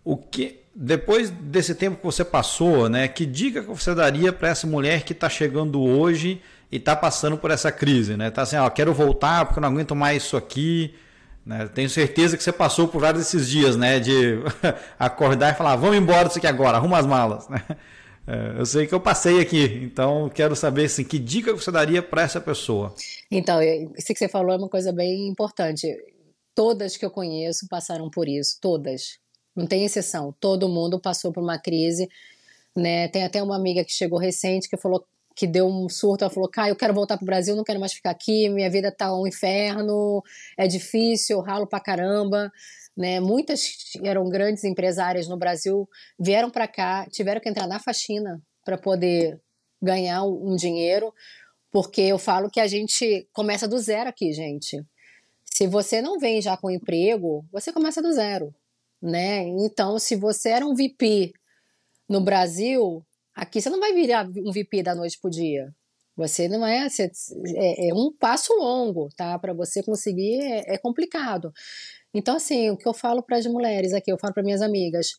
o 0.04 0.18
que 0.18 0.66
depois 0.76 1.30
desse 1.30 1.74
tempo 1.74 1.98
que 1.98 2.04
você 2.04 2.26
passou, 2.26 2.90
né, 2.90 3.08
que 3.08 3.26
dica 3.26 3.62
que 3.62 3.70
você 3.70 3.96
daria 3.96 4.34
para 4.34 4.50
essa 4.50 4.68
mulher 4.68 5.04
que 5.04 5.14
está 5.14 5.30
chegando 5.30 5.82
hoje 5.82 6.42
e 6.70 6.76
está 6.76 6.94
passando 6.96 7.38
por 7.38 7.50
essa 7.50 7.72
crise, 7.72 8.18
né? 8.18 8.30
Tá 8.30 8.42
assim, 8.42 8.58
ó, 8.58 8.70
quero 8.70 8.94
voltar 8.94 9.46
porque 9.46 9.60
eu 9.60 9.62
não 9.62 9.70
aguento 9.70 9.96
mais 9.96 10.24
isso 10.24 10.36
aqui. 10.36 10.94
Né? 11.46 11.68
Tenho 11.68 11.90
certeza 11.90 12.36
que 12.36 12.44
você 12.44 12.52
passou 12.52 12.88
por 12.88 13.00
vários 13.00 13.24
desses 13.24 13.48
dias, 13.48 13.78
né? 13.78 14.00
De 14.00 14.40
acordar 14.98 15.54
e 15.54 15.58
falar, 15.58 15.76
vamos 15.76 15.96
embora 15.98 16.28
disso 16.28 16.40
aqui 16.40 16.48
agora, 16.48 16.78
arruma 16.78 16.98
as 16.98 17.06
malas. 17.06 17.48
Né? 17.48 17.62
É, 18.28 18.60
eu 18.60 18.66
sei 18.66 18.88
que 18.88 18.96
eu 18.96 19.00
passei 19.00 19.40
aqui, 19.40 19.66
então 19.84 20.28
quero 20.30 20.56
saber 20.56 20.86
assim, 20.86 21.04
que 21.04 21.20
dica 21.20 21.54
você 21.54 21.72
daria 21.72 22.02
para 22.02 22.24
essa 22.24 22.42
pessoa. 22.42 22.92
Então, 23.30 23.62
isso 23.62 24.08
que 24.08 24.16
você 24.16 24.28
falou 24.28 24.52
é 24.52 24.58
uma 24.58 24.68
coisa 24.68 24.92
bem 24.92 25.28
importante. 25.28 25.88
Todas 26.56 26.98
que 26.98 27.06
eu 27.06 27.12
conheço 27.12 27.68
passaram 27.70 28.10
por 28.10 28.28
isso, 28.28 28.58
todas. 28.60 29.20
Não 29.56 29.68
tem 29.68 29.86
exceção. 29.86 30.34
Todo 30.40 30.68
mundo 30.68 31.00
passou 31.00 31.32
por 31.32 31.44
uma 31.44 31.60
crise. 31.60 32.10
Né? 32.76 33.08
Tem 33.10 33.24
até 33.24 33.44
uma 33.44 33.56
amiga 33.56 33.86
que 33.86 33.92
chegou 33.92 34.18
recente 34.18 34.68
que 34.68 34.76
falou 34.76 35.06
que 35.36 35.46
deu 35.46 35.68
um 35.68 35.90
surto, 35.90 36.24
ela 36.24 36.34
falou: 36.34 36.50
Cara, 36.50 36.70
eu 36.70 36.76
quero 36.76 36.94
voltar 36.94 37.18
pro 37.18 37.26
Brasil, 37.26 37.56
não 37.56 37.64
quero 37.64 37.80
mais 37.80 37.94
ficar 37.94 38.12
aqui, 38.12 38.48
minha 38.50 38.70
vida 38.70 38.92
tá 38.92 39.14
um 39.14 39.28
inferno, 39.28 40.24
é 40.58 40.66
difícil, 40.68 41.38
eu 41.38 41.44
ralo 41.44 41.68
pra 41.68 41.80
caramba. 41.80 42.52
Né? 42.96 43.20
Muitas 43.20 43.74
eram 44.02 44.30
grandes 44.30 44.64
empresárias 44.64 45.28
no 45.28 45.38
Brasil, 45.38 45.88
vieram 46.18 46.50
para 46.50 46.66
cá, 46.66 47.06
tiveram 47.12 47.42
que 47.42 47.50
entrar 47.50 47.68
na 47.68 47.78
faxina 47.78 48.42
para 48.64 48.78
poder 48.78 49.38
ganhar 49.82 50.24
um 50.24 50.56
dinheiro, 50.56 51.14
porque 51.70 52.02
eu 52.02 52.18
falo 52.18 52.50
que 52.50 52.60
a 52.60 52.68
gente 52.68 53.28
começa 53.34 53.68
do 53.68 53.78
zero 53.78 54.10
aqui, 54.10 54.32
gente. 54.32 54.82
Se 55.44 55.68
você 55.68 56.02
não 56.02 56.18
vem 56.18 56.42
já 56.42 56.56
com 56.56 56.72
emprego, 56.72 57.46
você 57.52 57.74
começa 57.74 58.02
do 58.02 58.12
zero, 58.14 58.56
né? 59.02 59.40
Então, 59.40 60.00
se 60.00 60.16
você 60.16 60.50
era 60.50 60.66
um 60.66 60.74
VP 60.74 61.34
no 62.08 62.22
Brasil, 62.22 63.06
Aqui 63.36 63.62
você 63.62 63.70
não 63.70 63.80
vai 63.80 63.94
virar 63.94 64.26
um 64.28 64.52
VP 64.52 64.82
da 64.82 64.96
noite 64.96 65.20
pro 65.20 65.30
dia. 65.30 65.74
Você 66.16 66.48
não 66.48 66.66
é, 66.66 66.88
você, 66.88 67.12
é, 67.56 67.90
é, 67.90 67.94
um 67.94 68.12
passo 68.18 68.54
longo, 68.54 69.10
tá? 69.18 69.38
Para 69.38 69.54
você 69.54 69.84
conseguir 69.84 70.42
é, 70.42 70.76
é, 70.76 70.78
complicado. 70.78 71.52
Então, 72.14 72.38
assim, 72.38 72.70
o 72.70 72.78
que 72.78 72.88
eu 72.88 72.94
falo 72.94 73.22
para 73.22 73.38
as 73.38 73.46
mulheres 73.46 73.94
aqui, 73.94 74.12
eu 74.12 74.18
falo 74.18 74.34
para 74.34 74.44
minhas 74.44 74.62
amigas, 74.62 75.18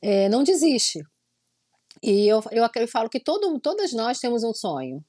é, 0.00 0.28
não 0.30 0.42
desiste. 0.42 1.02
E 2.02 2.26
eu, 2.26 2.42
eu, 2.50 2.66
eu 2.74 2.88
falo 2.88 3.10
que 3.10 3.20
todo, 3.20 3.60
todas 3.60 3.92
nós 3.92 4.18
temos 4.18 4.42
um 4.42 4.54
sonho. 4.54 5.04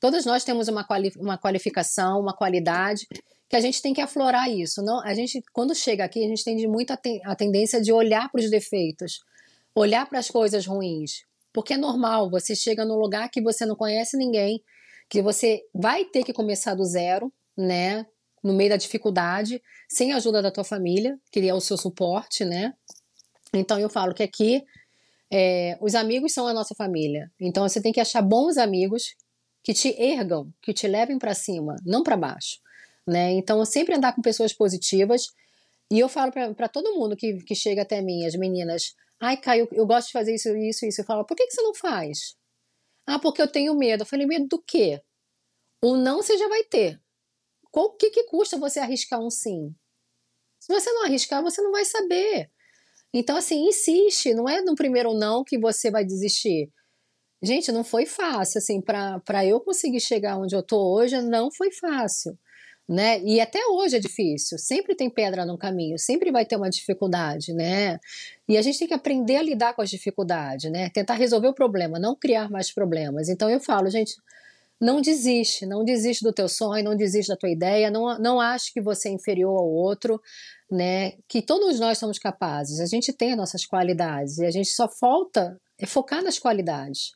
Todas 0.00 0.24
nós 0.26 0.42
temos 0.42 0.66
uma, 0.66 0.84
quali, 0.84 1.12
uma 1.16 1.38
qualificação, 1.38 2.20
uma 2.20 2.36
qualidade 2.36 3.06
que 3.48 3.56
a 3.56 3.60
gente 3.60 3.80
tem 3.80 3.94
que 3.94 4.00
aflorar 4.00 4.50
isso. 4.50 4.82
Não, 4.82 5.00
a 5.00 5.14
gente, 5.14 5.40
quando 5.52 5.74
chega 5.76 6.04
aqui, 6.04 6.24
a 6.24 6.28
gente 6.28 6.42
tem 6.42 6.66
muito 6.66 6.90
a, 6.90 6.96
ten, 6.96 7.20
a 7.24 7.36
tendência 7.36 7.80
de 7.80 7.92
olhar 7.92 8.28
para 8.30 8.40
os 8.40 8.50
defeitos, 8.50 9.20
olhar 9.74 10.08
para 10.08 10.18
as 10.18 10.28
coisas 10.28 10.66
ruins, 10.66 11.24
porque 11.54 11.74
é 11.74 11.76
normal. 11.76 12.28
Você 12.30 12.54
chega 12.54 12.84
num 12.84 12.96
lugar 12.96 13.30
que 13.30 13.40
você 13.40 13.64
não 13.64 13.76
conhece 13.76 14.16
ninguém, 14.16 14.62
que 15.08 15.22
você 15.22 15.62
vai 15.72 16.04
ter 16.04 16.24
que 16.24 16.32
começar 16.32 16.74
do 16.74 16.84
zero, 16.84 17.32
né? 17.56 18.04
No 18.42 18.52
meio 18.52 18.70
da 18.70 18.76
dificuldade, 18.76 19.62
sem 19.88 20.12
a 20.12 20.16
ajuda 20.16 20.42
da 20.42 20.50
tua 20.50 20.64
família, 20.64 21.16
que 21.32 21.48
é 21.48 21.54
o 21.54 21.60
seu 21.60 21.78
suporte, 21.78 22.44
né? 22.44 22.74
Então 23.54 23.78
eu 23.78 23.88
falo 23.88 24.12
que 24.12 24.22
aqui 24.22 24.62
é, 25.32 25.78
os 25.80 25.94
amigos 25.94 26.32
são 26.32 26.46
a 26.46 26.52
nossa 26.52 26.74
família. 26.74 27.30
Então 27.40 27.66
você 27.66 27.80
tem 27.80 27.92
que 27.92 28.00
achar 28.00 28.20
bons 28.20 28.58
amigos 28.58 29.14
que 29.62 29.72
te 29.72 29.94
ergam, 29.98 30.52
que 30.60 30.74
te 30.74 30.86
levem 30.86 31.18
para 31.18 31.34
cima, 31.34 31.76
não 31.86 32.02
para 32.02 32.16
baixo 32.16 32.64
né? 33.06 33.32
Então, 33.32 33.64
sempre 33.64 33.94
andar 33.94 34.14
com 34.14 34.22
pessoas 34.22 34.52
positivas. 34.52 35.28
E 35.90 35.98
eu 35.98 36.08
falo 36.08 36.32
para 36.32 36.68
todo 36.68 36.94
mundo 36.94 37.16
que, 37.16 37.34
que 37.44 37.54
chega 37.54 37.82
até 37.82 38.00
mim, 38.00 38.24
as 38.24 38.34
meninas, 38.34 38.94
ai, 39.24 39.36
Caio, 39.38 39.68
eu 39.72 39.86
gosto 39.86 40.08
de 40.08 40.12
fazer 40.12 40.34
isso, 40.34 40.54
isso, 40.56 40.84
isso. 40.84 41.00
Eu 41.00 41.04
falo, 41.04 41.24
por 41.24 41.36
que, 41.36 41.46
que 41.46 41.52
você 41.52 41.62
não 41.62 41.74
faz? 41.74 42.36
Ah, 43.06 43.18
porque 43.18 43.40
eu 43.40 43.50
tenho 43.50 43.74
medo. 43.74 44.02
Eu 44.02 44.06
falei, 44.06 44.26
medo 44.26 44.46
do 44.48 44.62
quê? 44.62 45.00
O 45.82 45.96
não 45.96 46.22
você 46.22 46.36
já 46.36 46.48
vai 46.48 46.62
ter. 46.64 47.00
O 47.72 47.90
que, 47.90 48.10
que 48.10 48.24
custa 48.24 48.58
você 48.58 48.80
arriscar 48.80 49.20
um 49.20 49.30
sim? 49.30 49.74
Se 50.60 50.72
você 50.72 50.90
não 50.92 51.04
arriscar, 51.04 51.42
você 51.42 51.60
não 51.62 51.72
vai 51.72 51.84
saber. 51.84 52.50
Então, 53.12 53.36
assim, 53.36 53.66
insiste. 53.66 54.34
Não 54.34 54.48
é 54.48 54.62
no 54.62 54.74
primeiro 54.74 55.14
não 55.14 55.42
que 55.42 55.58
você 55.58 55.90
vai 55.90 56.04
desistir. 56.04 56.70
Gente, 57.42 57.72
não 57.72 57.84
foi 57.84 58.06
fácil. 58.06 58.58
Assim, 58.58 58.80
para 58.80 59.44
eu 59.46 59.60
conseguir 59.60 60.00
chegar 60.00 60.38
onde 60.38 60.54
eu 60.54 60.62
tô 60.62 60.94
hoje, 60.94 61.20
não 61.22 61.50
foi 61.50 61.70
fácil 61.72 62.38
né? 62.88 63.20
E 63.22 63.40
até 63.40 63.58
hoje 63.66 63.96
é 63.96 64.00
difícil, 64.00 64.58
sempre 64.58 64.94
tem 64.94 65.08
pedra 65.08 65.46
no 65.46 65.56
caminho, 65.56 65.98
sempre 65.98 66.30
vai 66.30 66.44
ter 66.44 66.56
uma 66.56 66.68
dificuldade, 66.68 67.52
né? 67.52 67.98
E 68.48 68.58
a 68.58 68.62
gente 68.62 68.78
tem 68.78 68.88
que 68.88 68.94
aprender 68.94 69.36
a 69.36 69.42
lidar 69.42 69.74
com 69.74 69.82
as 69.82 69.90
dificuldades, 69.90 70.70
né? 70.70 70.90
Tentar 70.90 71.14
resolver 71.14 71.48
o 71.48 71.54
problema, 71.54 71.98
não 71.98 72.14
criar 72.14 72.50
mais 72.50 72.72
problemas. 72.72 73.28
Então 73.28 73.48
eu 73.48 73.58
falo, 73.58 73.88
gente, 73.88 74.14
não 74.80 75.00
desiste, 75.00 75.64
não 75.64 75.84
desiste 75.84 76.22
do 76.22 76.32
teu 76.32 76.48
sonho, 76.48 76.84
não 76.84 76.96
desiste 76.96 77.28
da 77.28 77.36
tua 77.36 77.48
ideia, 77.48 77.90
não, 77.90 78.18
não 78.18 78.40
ache 78.40 78.72
que 78.72 78.82
você 78.82 79.08
é 79.08 79.12
inferior 79.12 79.56
ao 79.58 79.68
outro, 79.68 80.20
né? 80.70 81.12
Que 81.26 81.40
todos 81.40 81.80
nós 81.80 81.96
somos 81.98 82.18
capazes, 82.18 82.80
a 82.80 82.86
gente 82.86 83.12
tem 83.12 83.32
as 83.32 83.38
nossas 83.38 83.64
qualidades 83.64 84.38
e 84.38 84.44
a 84.44 84.50
gente 84.50 84.68
só 84.68 84.88
falta 84.88 85.58
é 85.78 85.86
focar 85.86 86.22
nas 86.22 86.38
qualidades. 86.38 87.12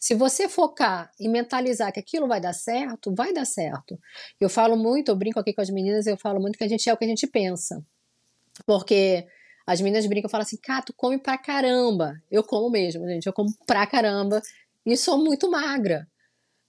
Se 0.00 0.14
você 0.14 0.48
focar 0.48 1.12
e 1.20 1.28
mentalizar 1.28 1.92
que 1.92 2.00
aquilo 2.00 2.26
vai 2.26 2.40
dar 2.40 2.54
certo, 2.54 3.14
vai 3.14 3.34
dar 3.34 3.44
certo. 3.44 4.00
Eu 4.40 4.48
falo 4.48 4.74
muito, 4.74 5.10
eu 5.10 5.16
brinco 5.16 5.38
aqui 5.38 5.52
com 5.52 5.60
as 5.60 5.68
meninas, 5.68 6.06
eu 6.06 6.16
falo 6.16 6.40
muito 6.40 6.56
que 6.56 6.64
a 6.64 6.68
gente 6.68 6.88
é 6.88 6.92
o 6.92 6.96
que 6.96 7.04
a 7.04 7.08
gente 7.08 7.26
pensa. 7.26 7.84
Porque 8.64 9.26
as 9.66 9.82
meninas 9.82 10.06
brincam 10.06 10.28
e 10.28 10.30
falam 10.30 10.42
assim, 10.42 10.56
cara, 10.56 10.80
tu 10.80 10.94
come 10.94 11.18
pra 11.18 11.36
caramba. 11.36 12.14
Eu 12.30 12.42
como 12.42 12.70
mesmo, 12.70 13.06
gente, 13.06 13.26
eu 13.26 13.32
como 13.34 13.50
pra 13.66 13.86
caramba 13.86 14.40
e 14.86 14.96
sou 14.96 15.18
muito 15.22 15.50
magra. 15.50 16.08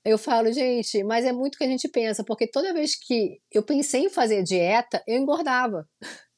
Eu 0.04 0.18
falo, 0.18 0.52
gente, 0.52 1.02
mas 1.04 1.26
é 1.26 1.32
muito 1.32 1.56
o 1.56 1.58
que 1.58 1.64
a 1.64 1.68
gente 1.68 1.88
pensa, 1.88 2.26
porque 2.26 2.48
toda 2.48 2.74
vez 2.74 2.96
que 2.96 3.40
eu 3.50 3.64
pensei 3.64 4.06
em 4.06 4.10
fazer 4.10 4.44
dieta, 4.44 5.02
eu 5.08 5.18
engordava. 5.18 5.88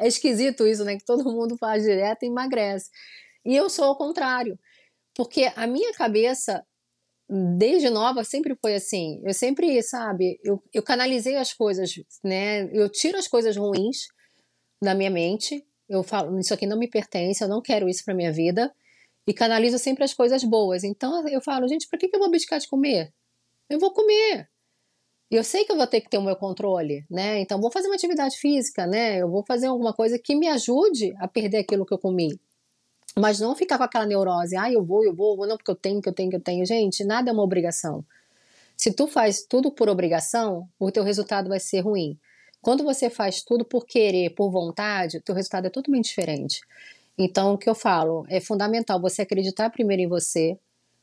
É 0.00 0.06
esquisito 0.06 0.64
isso, 0.64 0.84
né? 0.84 0.96
Que 0.96 1.04
todo 1.04 1.24
mundo 1.24 1.56
faz 1.58 1.82
dieta 1.82 2.24
e 2.24 2.28
emagrece. 2.28 2.88
E 3.44 3.56
eu 3.56 3.68
sou 3.68 3.84
ao 3.86 3.98
contrário. 3.98 4.56
Porque 5.18 5.52
a 5.56 5.66
minha 5.66 5.92
cabeça, 5.94 6.64
desde 7.58 7.90
nova, 7.90 8.22
sempre 8.22 8.56
foi 8.60 8.76
assim. 8.76 9.20
Eu 9.24 9.34
sempre, 9.34 9.82
sabe, 9.82 10.38
eu, 10.44 10.62
eu 10.72 10.80
canalizei 10.80 11.34
as 11.34 11.52
coisas, 11.52 11.92
né? 12.22 12.70
Eu 12.72 12.88
tiro 12.88 13.18
as 13.18 13.26
coisas 13.26 13.56
ruins 13.56 14.06
da 14.80 14.94
minha 14.94 15.10
mente. 15.10 15.66
Eu 15.88 16.04
falo, 16.04 16.38
isso 16.38 16.54
aqui 16.54 16.66
não 16.66 16.78
me 16.78 16.88
pertence, 16.88 17.42
eu 17.42 17.48
não 17.48 17.60
quero 17.60 17.88
isso 17.88 18.04
para 18.04 18.14
minha 18.14 18.32
vida. 18.32 18.72
E 19.26 19.34
canalizo 19.34 19.76
sempre 19.76 20.04
as 20.04 20.14
coisas 20.14 20.44
boas. 20.44 20.84
Então 20.84 21.26
eu 21.28 21.40
falo, 21.40 21.66
gente, 21.66 21.88
para 21.88 21.98
que, 21.98 22.06
que 22.06 22.14
eu 22.14 22.20
vou 22.20 22.28
abdicar 22.28 22.60
de 22.60 22.68
comer? 22.68 23.12
Eu 23.68 23.80
vou 23.80 23.92
comer. 23.92 24.48
Eu 25.30 25.42
sei 25.42 25.64
que 25.64 25.72
eu 25.72 25.76
vou 25.76 25.86
ter 25.86 26.00
que 26.00 26.08
ter 26.08 26.18
o 26.18 26.22
meu 26.22 26.36
controle, 26.36 27.04
né? 27.10 27.40
Então 27.40 27.60
vou 27.60 27.72
fazer 27.72 27.88
uma 27.88 27.96
atividade 27.96 28.36
física, 28.38 28.86
né? 28.86 29.18
Eu 29.20 29.28
vou 29.28 29.44
fazer 29.44 29.66
alguma 29.66 29.92
coisa 29.92 30.16
que 30.16 30.36
me 30.36 30.46
ajude 30.46 31.12
a 31.18 31.26
perder 31.26 31.58
aquilo 31.58 31.84
que 31.84 31.92
eu 31.92 31.98
comi. 31.98 32.38
Mas 33.16 33.40
não 33.40 33.54
ficar 33.54 33.78
com 33.78 33.84
aquela 33.84 34.06
neurose, 34.06 34.56
ah, 34.56 34.70
eu 34.72 34.84
vou, 34.84 35.04
eu 35.04 35.14
vou, 35.14 35.30
eu 35.32 35.36
vou, 35.36 35.46
não, 35.46 35.56
porque 35.56 35.70
eu 35.70 35.76
tenho, 35.76 36.00
que 36.00 36.08
eu 36.08 36.12
tenho, 36.12 36.30
que 36.30 36.36
eu 36.36 36.40
tenho. 36.40 36.64
Gente, 36.64 37.04
nada 37.04 37.30
é 37.30 37.32
uma 37.32 37.42
obrigação. 37.42 38.04
Se 38.76 38.92
tu 38.92 39.08
faz 39.08 39.42
tudo 39.42 39.72
por 39.72 39.88
obrigação, 39.88 40.68
o 40.78 40.90
teu 40.92 41.02
resultado 41.02 41.48
vai 41.48 41.58
ser 41.58 41.80
ruim. 41.80 42.16
Quando 42.62 42.84
você 42.84 43.10
faz 43.10 43.42
tudo 43.42 43.64
por 43.64 43.86
querer, 43.86 44.30
por 44.30 44.50
vontade, 44.50 45.18
o 45.18 45.22
teu 45.22 45.34
resultado 45.34 45.66
é 45.66 45.70
totalmente 45.70 46.06
diferente. 46.06 46.60
Então, 47.16 47.54
o 47.54 47.58
que 47.58 47.68
eu 47.68 47.74
falo, 47.74 48.24
é 48.28 48.40
fundamental 48.40 49.00
você 49.00 49.22
acreditar 49.22 49.70
primeiro 49.70 50.02
em 50.02 50.06
você, 50.06 50.56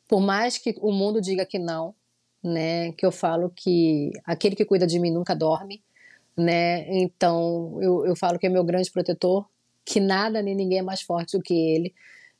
por 0.07 0.21
mais 0.21 0.57
que 0.57 0.75
o 0.79 0.91
mundo 0.91 1.19
diga 1.19 1.45
que 1.45 1.59
não, 1.59 1.93
né? 2.41 2.93
Que 2.93 3.05
eu 3.05 3.11
falo 3.11 3.49
que 3.49 4.11
aquele 4.23 4.55
que 4.55 4.63
cuida 4.63 4.87
de 4.87 4.99
mim 4.99 5.11
nunca 5.11 5.35
dorme, 5.35 5.83
né? 6.37 6.87
Então, 7.01 7.77
eu, 7.81 8.05
eu 8.05 8.15
falo 8.15 8.39
que 8.39 8.47
é 8.47 8.49
meu 8.49 8.63
grande 8.63 8.91
protetor, 8.91 9.45
que 9.85 9.99
nada 9.99 10.41
nem 10.41 10.55
ninguém 10.55 10.79
é 10.79 10.81
mais 10.81 11.01
forte 11.01 11.37
do 11.37 11.43
que 11.43 11.53
ele. 11.53 11.93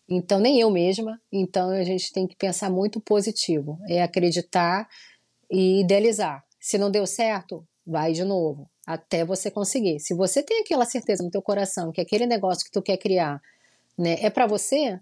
Então, 0.09 0.39
nem 0.39 0.59
eu 0.59 0.69
mesma. 0.69 1.19
Então, 1.31 1.69
a 1.69 1.83
gente 1.83 2.11
tem 2.11 2.27
que 2.27 2.35
pensar 2.35 2.69
muito 2.69 2.99
positivo. 2.99 3.79
É 3.87 4.01
acreditar 4.01 4.87
e 5.49 5.81
idealizar. 5.81 6.43
Se 6.59 6.77
não 6.77 6.89
deu 6.89 7.05
certo, 7.05 7.65
vai 7.85 8.11
de 8.11 8.23
novo, 8.23 8.69
até 8.85 9.23
você 9.23 9.51
conseguir. 9.51 9.99
Se 9.99 10.13
você 10.13 10.41
tem 10.41 10.61
aquela 10.61 10.85
certeza 10.85 11.23
no 11.23 11.29
teu 11.29 11.41
coração 11.41 11.91
que 11.91 12.01
aquele 12.01 12.25
negócio 12.25 12.65
que 12.65 12.71
tu 12.71 12.81
quer 12.81 12.97
criar 12.97 13.39
né, 13.97 14.17
é 14.19 14.29
para 14.29 14.47
você, 14.47 14.99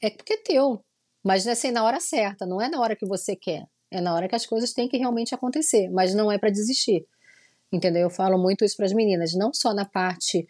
é 0.00 0.10
porque 0.10 0.34
é 0.34 0.42
teu. 0.42 0.82
Mas 1.22 1.44
não 1.44 1.50
é 1.50 1.52
assim 1.52 1.70
na 1.70 1.84
hora 1.84 2.00
certa, 2.00 2.46
não 2.46 2.60
é 2.60 2.68
na 2.68 2.80
hora 2.80 2.96
que 2.96 3.06
você 3.06 3.36
quer. 3.36 3.66
É 3.90 4.00
na 4.00 4.14
hora 4.14 4.28
que 4.28 4.34
as 4.34 4.46
coisas 4.46 4.72
têm 4.72 4.88
que 4.88 4.96
realmente 4.96 5.34
acontecer, 5.34 5.90
mas 5.90 6.14
não 6.14 6.30
é 6.30 6.38
para 6.38 6.50
desistir. 6.50 7.06
Entendeu? 7.72 8.02
Eu 8.02 8.10
falo 8.10 8.38
muito 8.38 8.64
isso 8.64 8.76
para 8.76 8.86
as 8.86 8.92
meninas, 8.92 9.34
não 9.34 9.52
só 9.52 9.74
na 9.74 9.84
parte 9.84 10.46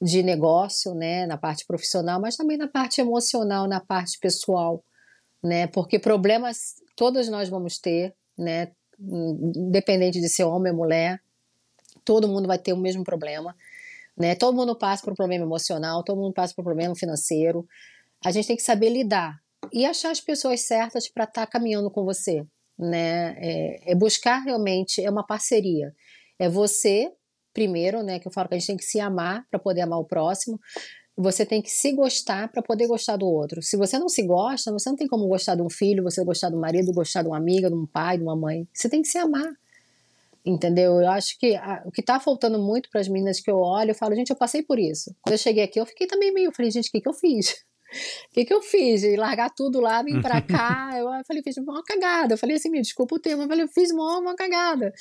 de 0.00 0.22
negócio, 0.22 0.94
né, 0.94 1.26
na 1.26 1.36
parte 1.36 1.66
profissional, 1.66 2.20
mas 2.20 2.36
também 2.36 2.56
na 2.56 2.68
parte 2.68 3.00
emocional, 3.00 3.66
na 3.66 3.80
parte 3.80 4.18
pessoal, 4.18 4.82
né? 5.42 5.66
Porque 5.66 5.98
problemas 5.98 6.74
todos 6.96 7.28
nós 7.28 7.48
vamos 7.48 7.78
ter, 7.78 8.14
né? 8.36 8.70
Independente 8.98 10.20
de 10.20 10.28
ser 10.28 10.44
homem 10.44 10.72
ou 10.72 10.78
mulher, 10.78 11.20
todo 12.04 12.28
mundo 12.28 12.46
vai 12.46 12.58
ter 12.58 12.72
o 12.72 12.76
mesmo 12.76 13.04
problema, 13.04 13.56
né? 14.16 14.34
Todo 14.34 14.56
mundo 14.56 14.76
passa 14.76 15.02
por 15.02 15.12
um 15.12 15.16
problema 15.16 15.44
emocional, 15.44 16.02
todo 16.04 16.20
mundo 16.20 16.32
passa 16.32 16.54
por 16.54 16.62
um 16.62 16.64
problema 16.64 16.94
financeiro. 16.94 17.66
A 18.24 18.30
gente 18.30 18.48
tem 18.48 18.56
que 18.56 18.62
saber 18.62 18.90
lidar 18.90 19.40
e 19.72 19.84
achar 19.84 20.10
as 20.10 20.20
pessoas 20.20 20.60
certas 20.62 21.08
para 21.08 21.24
estar 21.24 21.46
tá 21.46 21.50
caminhando 21.50 21.90
com 21.90 22.04
você, 22.04 22.44
né? 22.78 23.36
É, 23.38 23.92
é 23.92 23.94
buscar 23.96 24.38
realmente 24.38 25.04
é 25.04 25.10
uma 25.10 25.26
parceria. 25.26 25.92
É 26.38 26.48
você 26.48 27.12
primeiro, 27.52 28.02
né? 28.02 28.18
Que 28.18 28.28
eu 28.28 28.32
falo 28.32 28.48
que 28.48 28.54
a 28.54 28.58
gente 28.58 28.66
tem 28.66 28.76
que 28.76 28.84
se 28.84 29.00
amar 29.00 29.46
para 29.50 29.58
poder 29.58 29.82
amar 29.82 29.98
o 29.98 30.04
próximo. 30.04 30.58
Você 31.16 31.44
tem 31.44 31.60
que 31.60 31.70
se 31.70 31.92
gostar 31.92 32.48
para 32.48 32.62
poder 32.62 32.86
gostar 32.86 33.16
do 33.16 33.26
outro. 33.26 33.60
Se 33.60 33.76
você 33.76 33.98
não 33.98 34.08
se 34.08 34.22
gosta, 34.22 34.70
você 34.70 34.88
não 34.88 34.96
tem 34.96 35.08
como 35.08 35.26
gostar 35.26 35.56
de 35.56 35.62
um 35.62 35.68
filho, 35.68 36.04
você 36.04 36.24
gostar 36.24 36.48
do 36.48 36.56
marido, 36.56 36.92
gostar 36.92 37.22
de 37.22 37.28
uma 37.28 37.36
amiga, 37.36 37.68
de 37.68 37.74
um 37.74 37.86
pai, 37.86 38.18
de 38.18 38.22
uma 38.22 38.36
mãe. 38.36 38.68
Você 38.72 38.88
tem 38.88 39.02
que 39.02 39.08
se 39.08 39.18
amar. 39.18 39.52
Entendeu? 40.46 41.00
Eu 41.00 41.10
acho 41.10 41.36
que 41.38 41.56
a, 41.56 41.82
o 41.84 41.90
que 41.90 42.00
está 42.00 42.20
faltando 42.20 42.58
muito 42.58 42.88
para 42.88 43.00
as 43.00 43.08
meninas 43.08 43.40
que 43.40 43.50
eu 43.50 43.58
olho, 43.58 43.90
eu 43.90 43.94
falo, 43.94 44.14
gente, 44.14 44.30
eu 44.30 44.36
passei 44.36 44.62
por 44.62 44.78
isso. 44.78 45.14
Quando 45.20 45.32
eu 45.32 45.38
cheguei 45.38 45.64
aqui, 45.64 45.80
eu 45.80 45.86
fiquei 45.86 46.06
também 46.06 46.32
meio, 46.32 46.46
eu 46.46 46.52
falei, 46.52 46.70
gente, 46.70 46.88
o 46.88 46.92
que, 46.92 47.00
que 47.00 47.08
eu 47.08 47.12
fiz? 47.12 47.50
O 47.50 47.54
que, 48.32 48.44
que 48.44 48.54
eu 48.54 48.62
fiz? 48.62 49.02
E 49.02 49.16
largar 49.16 49.50
tudo 49.50 49.80
lá, 49.80 50.00
vir 50.02 50.22
para 50.22 50.40
cá. 50.40 50.92
Eu 50.96 51.08
falei, 51.26 51.42
fiz 51.42 51.56
uma 51.58 51.82
cagada. 51.82 52.34
Eu 52.34 52.38
falei 52.38 52.56
assim, 52.56 52.70
me 52.70 52.80
desculpa 52.80 53.16
o 53.16 53.18
termo, 53.18 53.42
eu 53.42 53.48
falei, 53.48 53.64
eu 53.64 53.68
fiz 53.68 53.90
uma, 53.90 54.20
uma 54.20 54.36
cagada 54.36 54.94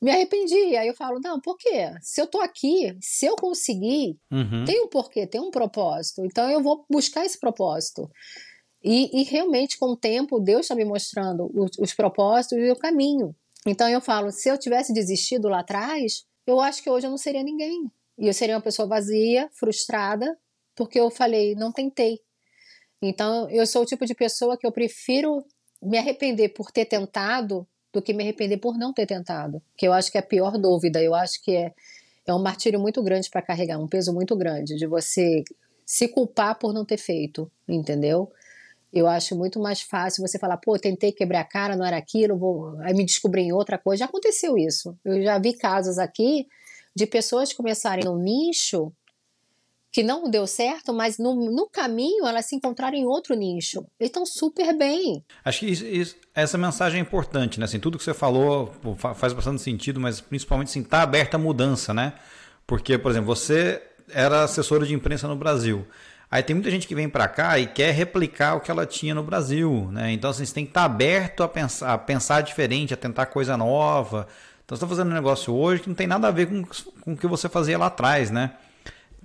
me 0.00 0.10
arrependi. 0.10 0.76
Aí 0.76 0.88
eu 0.88 0.94
falo, 0.94 1.20
não, 1.20 1.40
por 1.40 1.56
quê? 1.56 1.92
Se 2.00 2.20
eu 2.20 2.26
tô 2.26 2.40
aqui, 2.40 2.96
se 3.00 3.26
eu 3.26 3.36
conseguir, 3.36 4.18
uhum. 4.30 4.64
tem 4.64 4.82
um 4.82 4.88
porquê, 4.88 5.26
tem 5.26 5.40
um 5.40 5.50
propósito. 5.50 6.24
Então 6.24 6.50
eu 6.50 6.62
vou 6.62 6.84
buscar 6.90 7.24
esse 7.24 7.38
propósito. 7.38 8.10
E, 8.82 9.20
e 9.20 9.24
realmente, 9.24 9.78
com 9.78 9.86
o 9.86 9.96
tempo, 9.96 10.38
Deus 10.38 10.62
está 10.62 10.74
me 10.74 10.84
mostrando 10.84 11.50
os, 11.54 11.70
os 11.78 11.94
propósitos 11.94 12.58
e 12.58 12.70
o 12.70 12.76
caminho. 12.76 13.34
Então 13.66 13.88
eu 13.88 14.00
falo, 14.00 14.30
se 14.30 14.48
eu 14.48 14.58
tivesse 14.58 14.92
desistido 14.92 15.48
lá 15.48 15.60
atrás, 15.60 16.24
eu 16.46 16.60
acho 16.60 16.82
que 16.82 16.90
hoje 16.90 17.06
eu 17.06 17.10
não 17.10 17.18
seria 17.18 17.42
ninguém. 17.42 17.90
E 18.18 18.28
eu 18.28 18.32
seria 18.32 18.54
uma 18.54 18.62
pessoa 18.62 18.86
vazia, 18.86 19.50
frustrada, 19.58 20.38
porque 20.74 21.00
eu 21.00 21.10
falei, 21.10 21.54
não 21.54 21.72
tentei. 21.72 22.20
Então 23.02 23.50
eu 23.50 23.66
sou 23.66 23.82
o 23.82 23.86
tipo 23.86 24.06
de 24.06 24.14
pessoa 24.14 24.56
que 24.56 24.66
eu 24.66 24.72
prefiro 24.72 25.44
me 25.82 25.98
arrepender 25.98 26.50
por 26.50 26.70
ter 26.70 26.86
tentado 26.86 27.66
do 27.96 28.02
que 28.02 28.12
me 28.12 28.22
arrepender 28.22 28.58
por 28.58 28.76
não 28.76 28.92
ter 28.92 29.06
tentado. 29.06 29.62
Que 29.74 29.88
eu 29.88 29.92
acho 29.94 30.12
que 30.12 30.18
é 30.18 30.20
a 30.20 30.26
pior 30.26 30.58
dúvida. 30.58 31.02
Eu 31.02 31.14
acho 31.14 31.42
que 31.42 31.56
é, 31.56 31.72
é 32.26 32.34
um 32.34 32.38
martírio 32.38 32.78
muito 32.78 33.02
grande 33.02 33.30
para 33.30 33.40
carregar, 33.40 33.78
um 33.78 33.88
peso 33.88 34.12
muito 34.12 34.36
grande 34.36 34.76
de 34.76 34.86
você 34.86 35.42
se 35.84 36.06
culpar 36.06 36.58
por 36.58 36.74
não 36.74 36.84
ter 36.84 36.98
feito, 36.98 37.50
entendeu? 37.66 38.30
Eu 38.92 39.06
acho 39.06 39.34
muito 39.34 39.58
mais 39.58 39.80
fácil 39.80 40.26
você 40.26 40.38
falar, 40.38 40.58
pô, 40.58 40.78
tentei 40.78 41.10
quebrar 41.10 41.40
a 41.40 41.44
cara, 41.44 41.74
não 41.74 41.86
era 41.86 41.96
aquilo, 41.96 42.36
vou 42.36 42.78
aí 42.80 42.92
me 42.92 43.04
descobri 43.04 43.42
em 43.42 43.52
outra 43.52 43.78
coisa. 43.78 44.00
Já 44.00 44.04
aconteceu 44.04 44.58
isso. 44.58 44.94
Eu 45.02 45.22
já 45.22 45.38
vi 45.38 45.54
casos 45.54 45.98
aqui 45.98 46.46
de 46.94 47.06
pessoas 47.06 47.52
começarem 47.54 48.04
no 48.04 48.18
nicho 48.18 48.92
que 49.96 50.02
não 50.02 50.28
deu 50.28 50.46
certo, 50.46 50.92
mas 50.92 51.16
no, 51.16 51.50
no 51.50 51.66
caminho 51.70 52.26
elas 52.26 52.44
se 52.44 52.54
encontraram 52.54 52.98
em 52.98 53.06
outro 53.06 53.34
nicho. 53.34 53.82
E 53.98 54.04
estão 54.04 54.26
super 54.26 54.76
bem. 54.76 55.24
Acho 55.42 55.60
que 55.60 55.70
isso, 55.70 55.86
isso, 55.86 56.16
essa 56.34 56.58
mensagem 56.58 56.98
é 56.98 57.02
importante, 57.02 57.58
né? 57.58 57.64
Assim, 57.64 57.80
tudo 57.80 57.96
que 57.96 58.04
você 58.04 58.12
falou 58.12 58.70
faz 59.14 59.32
bastante 59.32 59.62
sentido, 59.62 59.98
mas 59.98 60.20
principalmente 60.20 60.68
assim, 60.68 60.82
tá 60.82 61.00
aberta 61.00 61.38
a 61.38 61.40
mudança, 61.40 61.94
né? 61.94 62.12
Porque, 62.66 62.98
por 62.98 63.10
exemplo, 63.10 63.34
você 63.34 63.82
era 64.10 64.44
assessora 64.44 64.84
de 64.84 64.92
imprensa 64.92 65.26
no 65.28 65.34
Brasil. 65.34 65.86
Aí 66.30 66.42
tem 66.42 66.52
muita 66.52 66.70
gente 66.70 66.86
que 66.86 66.94
vem 66.94 67.08
para 67.08 67.26
cá 67.26 67.58
e 67.58 67.66
quer 67.66 67.94
replicar 67.94 68.56
o 68.56 68.60
que 68.60 68.70
ela 68.70 68.84
tinha 68.84 69.14
no 69.14 69.22
Brasil, 69.22 69.88
né? 69.90 70.12
Então 70.12 70.28
assim, 70.28 70.44
você 70.44 70.52
tem 70.52 70.66
que 70.66 70.72
estar 70.72 70.82
tá 70.82 70.84
aberto 70.94 71.42
a 71.42 71.48
pensar, 71.48 71.94
a 71.94 71.96
pensar 71.96 72.42
diferente, 72.42 72.92
a 72.92 72.98
tentar 72.98 73.24
coisa 73.24 73.56
nova. 73.56 74.28
Então 74.62 74.76
você 74.76 74.84
está 74.84 74.86
fazendo 74.86 75.10
um 75.10 75.14
negócio 75.14 75.54
hoje 75.54 75.80
que 75.80 75.88
não 75.88 75.96
tem 75.96 76.06
nada 76.06 76.28
a 76.28 76.30
ver 76.30 76.48
com, 76.48 76.62
com 77.00 77.14
o 77.14 77.16
que 77.16 77.26
você 77.26 77.48
fazia 77.48 77.78
lá 77.78 77.86
atrás, 77.86 78.30
né? 78.30 78.52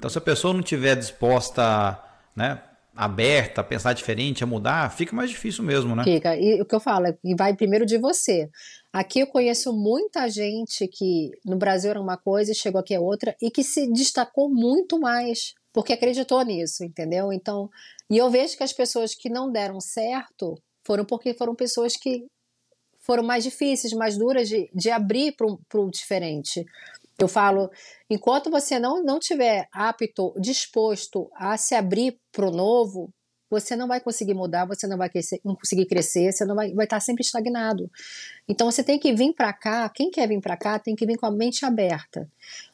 Então, 0.01 0.09
se 0.09 0.17
a 0.17 0.21
pessoa 0.21 0.51
não 0.51 0.63
tiver 0.63 0.95
disposta, 0.95 1.95
né, 2.35 2.59
aberta, 2.95 3.61
a 3.61 3.63
pensar 3.63 3.93
diferente, 3.93 4.43
a 4.43 4.47
mudar, 4.47 4.91
fica 4.91 5.15
mais 5.15 5.29
difícil 5.29 5.63
mesmo, 5.63 5.95
né? 5.95 6.03
Fica. 6.03 6.35
E 6.35 6.59
o 6.59 6.65
que 6.65 6.73
eu 6.73 6.79
falo, 6.79 7.05
é 7.05 7.15
e 7.23 7.35
vai 7.35 7.55
primeiro 7.55 7.85
de 7.85 7.99
você. 7.99 8.49
Aqui 8.91 9.19
eu 9.19 9.27
conheço 9.27 9.71
muita 9.71 10.27
gente 10.27 10.87
que 10.87 11.29
no 11.45 11.55
Brasil 11.55 11.91
era 11.91 12.01
uma 12.01 12.17
coisa 12.17 12.51
e 12.51 12.55
chegou 12.55 12.81
aqui 12.81 12.95
é 12.95 12.99
outra 12.99 13.35
e 13.39 13.51
que 13.51 13.63
se 13.63 13.93
destacou 13.93 14.49
muito 14.49 14.99
mais 14.99 15.53
porque 15.71 15.93
acreditou 15.93 16.43
nisso, 16.43 16.83
entendeu? 16.83 17.31
Então, 17.31 17.69
e 18.09 18.17
eu 18.17 18.27
vejo 18.31 18.57
que 18.57 18.63
as 18.63 18.73
pessoas 18.73 19.13
que 19.13 19.29
não 19.29 19.51
deram 19.51 19.79
certo 19.79 20.55
foram 20.83 21.05
porque 21.05 21.35
foram 21.35 21.53
pessoas 21.53 21.95
que 21.95 22.25
foram 23.01 23.21
mais 23.21 23.43
difíceis, 23.43 23.93
mais 23.93 24.17
duras 24.17 24.49
de, 24.49 24.67
de 24.73 24.89
abrir 24.89 25.35
para 25.35 25.79
o 25.79 25.91
diferente. 25.91 26.65
Eu 27.23 27.27
falo, 27.27 27.69
enquanto 28.09 28.49
você 28.49 28.79
não, 28.79 29.03
não 29.03 29.19
tiver 29.19 29.67
apto, 29.71 30.33
disposto 30.39 31.29
a 31.35 31.55
se 31.55 31.75
abrir 31.75 32.19
para 32.31 32.47
o 32.47 32.51
novo, 32.51 33.13
você 33.51 33.75
não 33.75 33.87
vai 33.87 33.99
conseguir 33.99 34.33
mudar, 34.33 34.65
você 34.65 34.87
não 34.87 34.97
vai 34.97 35.09
crescer, 35.09 35.41
não 35.43 35.55
conseguir 35.55 35.85
crescer, 35.85 36.31
você 36.31 36.45
não 36.45 36.55
vai, 36.55 36.73
vai 36.73 36.85
estar 36.85 37.01
sempre 37.01 37.21
estagnado. 37.21 37.91
Então 38.47 38.71
você 38.71 38.81
tem 38.81 38.97
que 38.97 39.13
vir 39.13 39.33
para 39.33 39.51
cá, 39.51 39.89
quem 39.89 40.09
quer 40.09 40.27
vir 40.27 40.39
para 40.39 40.55
cá 40.55 40.79
tem 40.79 40.95
que 40.95 41.05
vir 41.05 41.17
com 41.17 41.25
a 41.25 41.31
mente 41.31 41.65
aberta. 41.65 42.29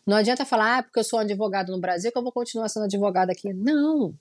Não 0.05 0.15
adianta 0.15 0.45
falar, 0.45 0.77
ah, 0.77 0.83
porque 0.83 0.99
eu 0.99 1.03
sou 1.03 1.19
advogado 1.19 1.71
no 1.71 1.81
Brasil 1.81 2.11
que 2.11 2.17
eu 2.17 2.23
vou 2.23 2.31
continuar 2.31 2.69
sendo 2.69 2.83
advogado 2.83 3.31
aqui. 3.31 3.51
Não, 3.53 4.13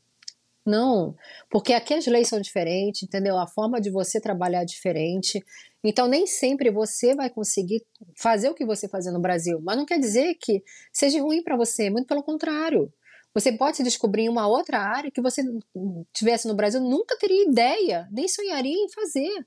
não, 0.66 1.14
porque 1.48 1.72
aqui 1.72 1.94
as 1.94 2.06
leis 2.06 2.28
são 2.28 2.40
diferentes, 2.40 3.04
entendeu? 3.04 3.38
A 3.38 3.46
forma 3.46 3.80
de 3.80 3.88
você 3.88 4.20
trabalhar 4.20 4.62
é 4.62 4.64
diferente. 4.64 5.44
Então, 5.84 6.08
nem 6.08 6.26
sempre 6.26 6.70
você 6.70 7.14
vai 7.14 7.30
conseguir 7.30 7.84
fazer 8.16 8.50
o 8.50 8.54
que 8.54 8.66
você 8.66 8.88
fazia 8.88 9.12
no 9.12 9.20
Brasil. 9.20 9.60
Mas 9.62 9.76
não 9.76 9.86
quer 9.86 10.00
dizer 10.00 10.34
que 10.34 10.62
seja 10.92 11.20
ruim 11.22 11.42
para 11.42 11.56
você, 11.56 11.88
muito 11.88 12.08
pelo 12.08 12.22
contrário. 12.22 12.92
Você 13.32 13.52
pode 13.52 13.76
se 13.76 13.82
descobrir 13.82 14.24
em 14.24 14.28
uma 14.28 14.48
outra 14.48 14.80
área 14.80 15.10
que 15.10 15.20
você 15.20 15.42
tivesse 16.12 16.48
no 16.48 16.56
Brasil 16.56 16.80
nunca 16.80 17.16
teria 17.18 17.48
ideia, 17.48 18.08
nem 18.10 18.26
sonharia 18.26 18.76
em 18.76 18.88
fazer. 18.88 19.46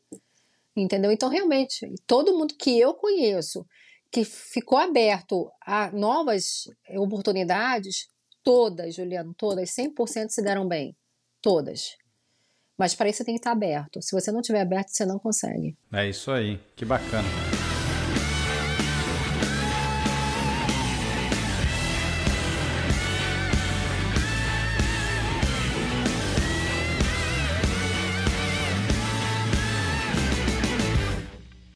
Entendeu? 0.77 1.11
Então, 1.11 1.27
realmente, 1.27 1.91
todo 2.07 2.37
mundo 2.37 2.55
que 2.57 2.79
eu 2.79 2.93
conheço 2.93 3.65
que 4.11 4.23
ficou 4.23 4.77
aberto 4.77 5.51
a 5.61 5.91
novas 5.91 6.69
oportunidades, 6.97 8.07
todas, 8.43 8.95
Juliano, 8.95 9.33
todas, 9.37 9.71
100% 9.71 10.29
se 10.29 10.41
deram 10.41 10.67
bem. 10.67 10.95
Todas. 11.41 11.97
Mas 12.77 12.95
para 12.95 13.09
isso 13.09 13.17
você 13.17 13.25
tem 13.25 13.35
que 13.35 13.39
estar 13.39 13.51
aberto. 13.51 14.01
Se 14.01 14.13
você 14.13 14.31
não 14.31 14.39
estiver 14.39 14.61
aberto, 14.61 14.89
você 14.89 15.05
não 15.05 15.19
consegue. 15.19 15.77
É 15.91 16.07
isso 16.07 16.31
aí. 16.31 16.59
Que 16.75 16.85
bacana. 16.85 17.27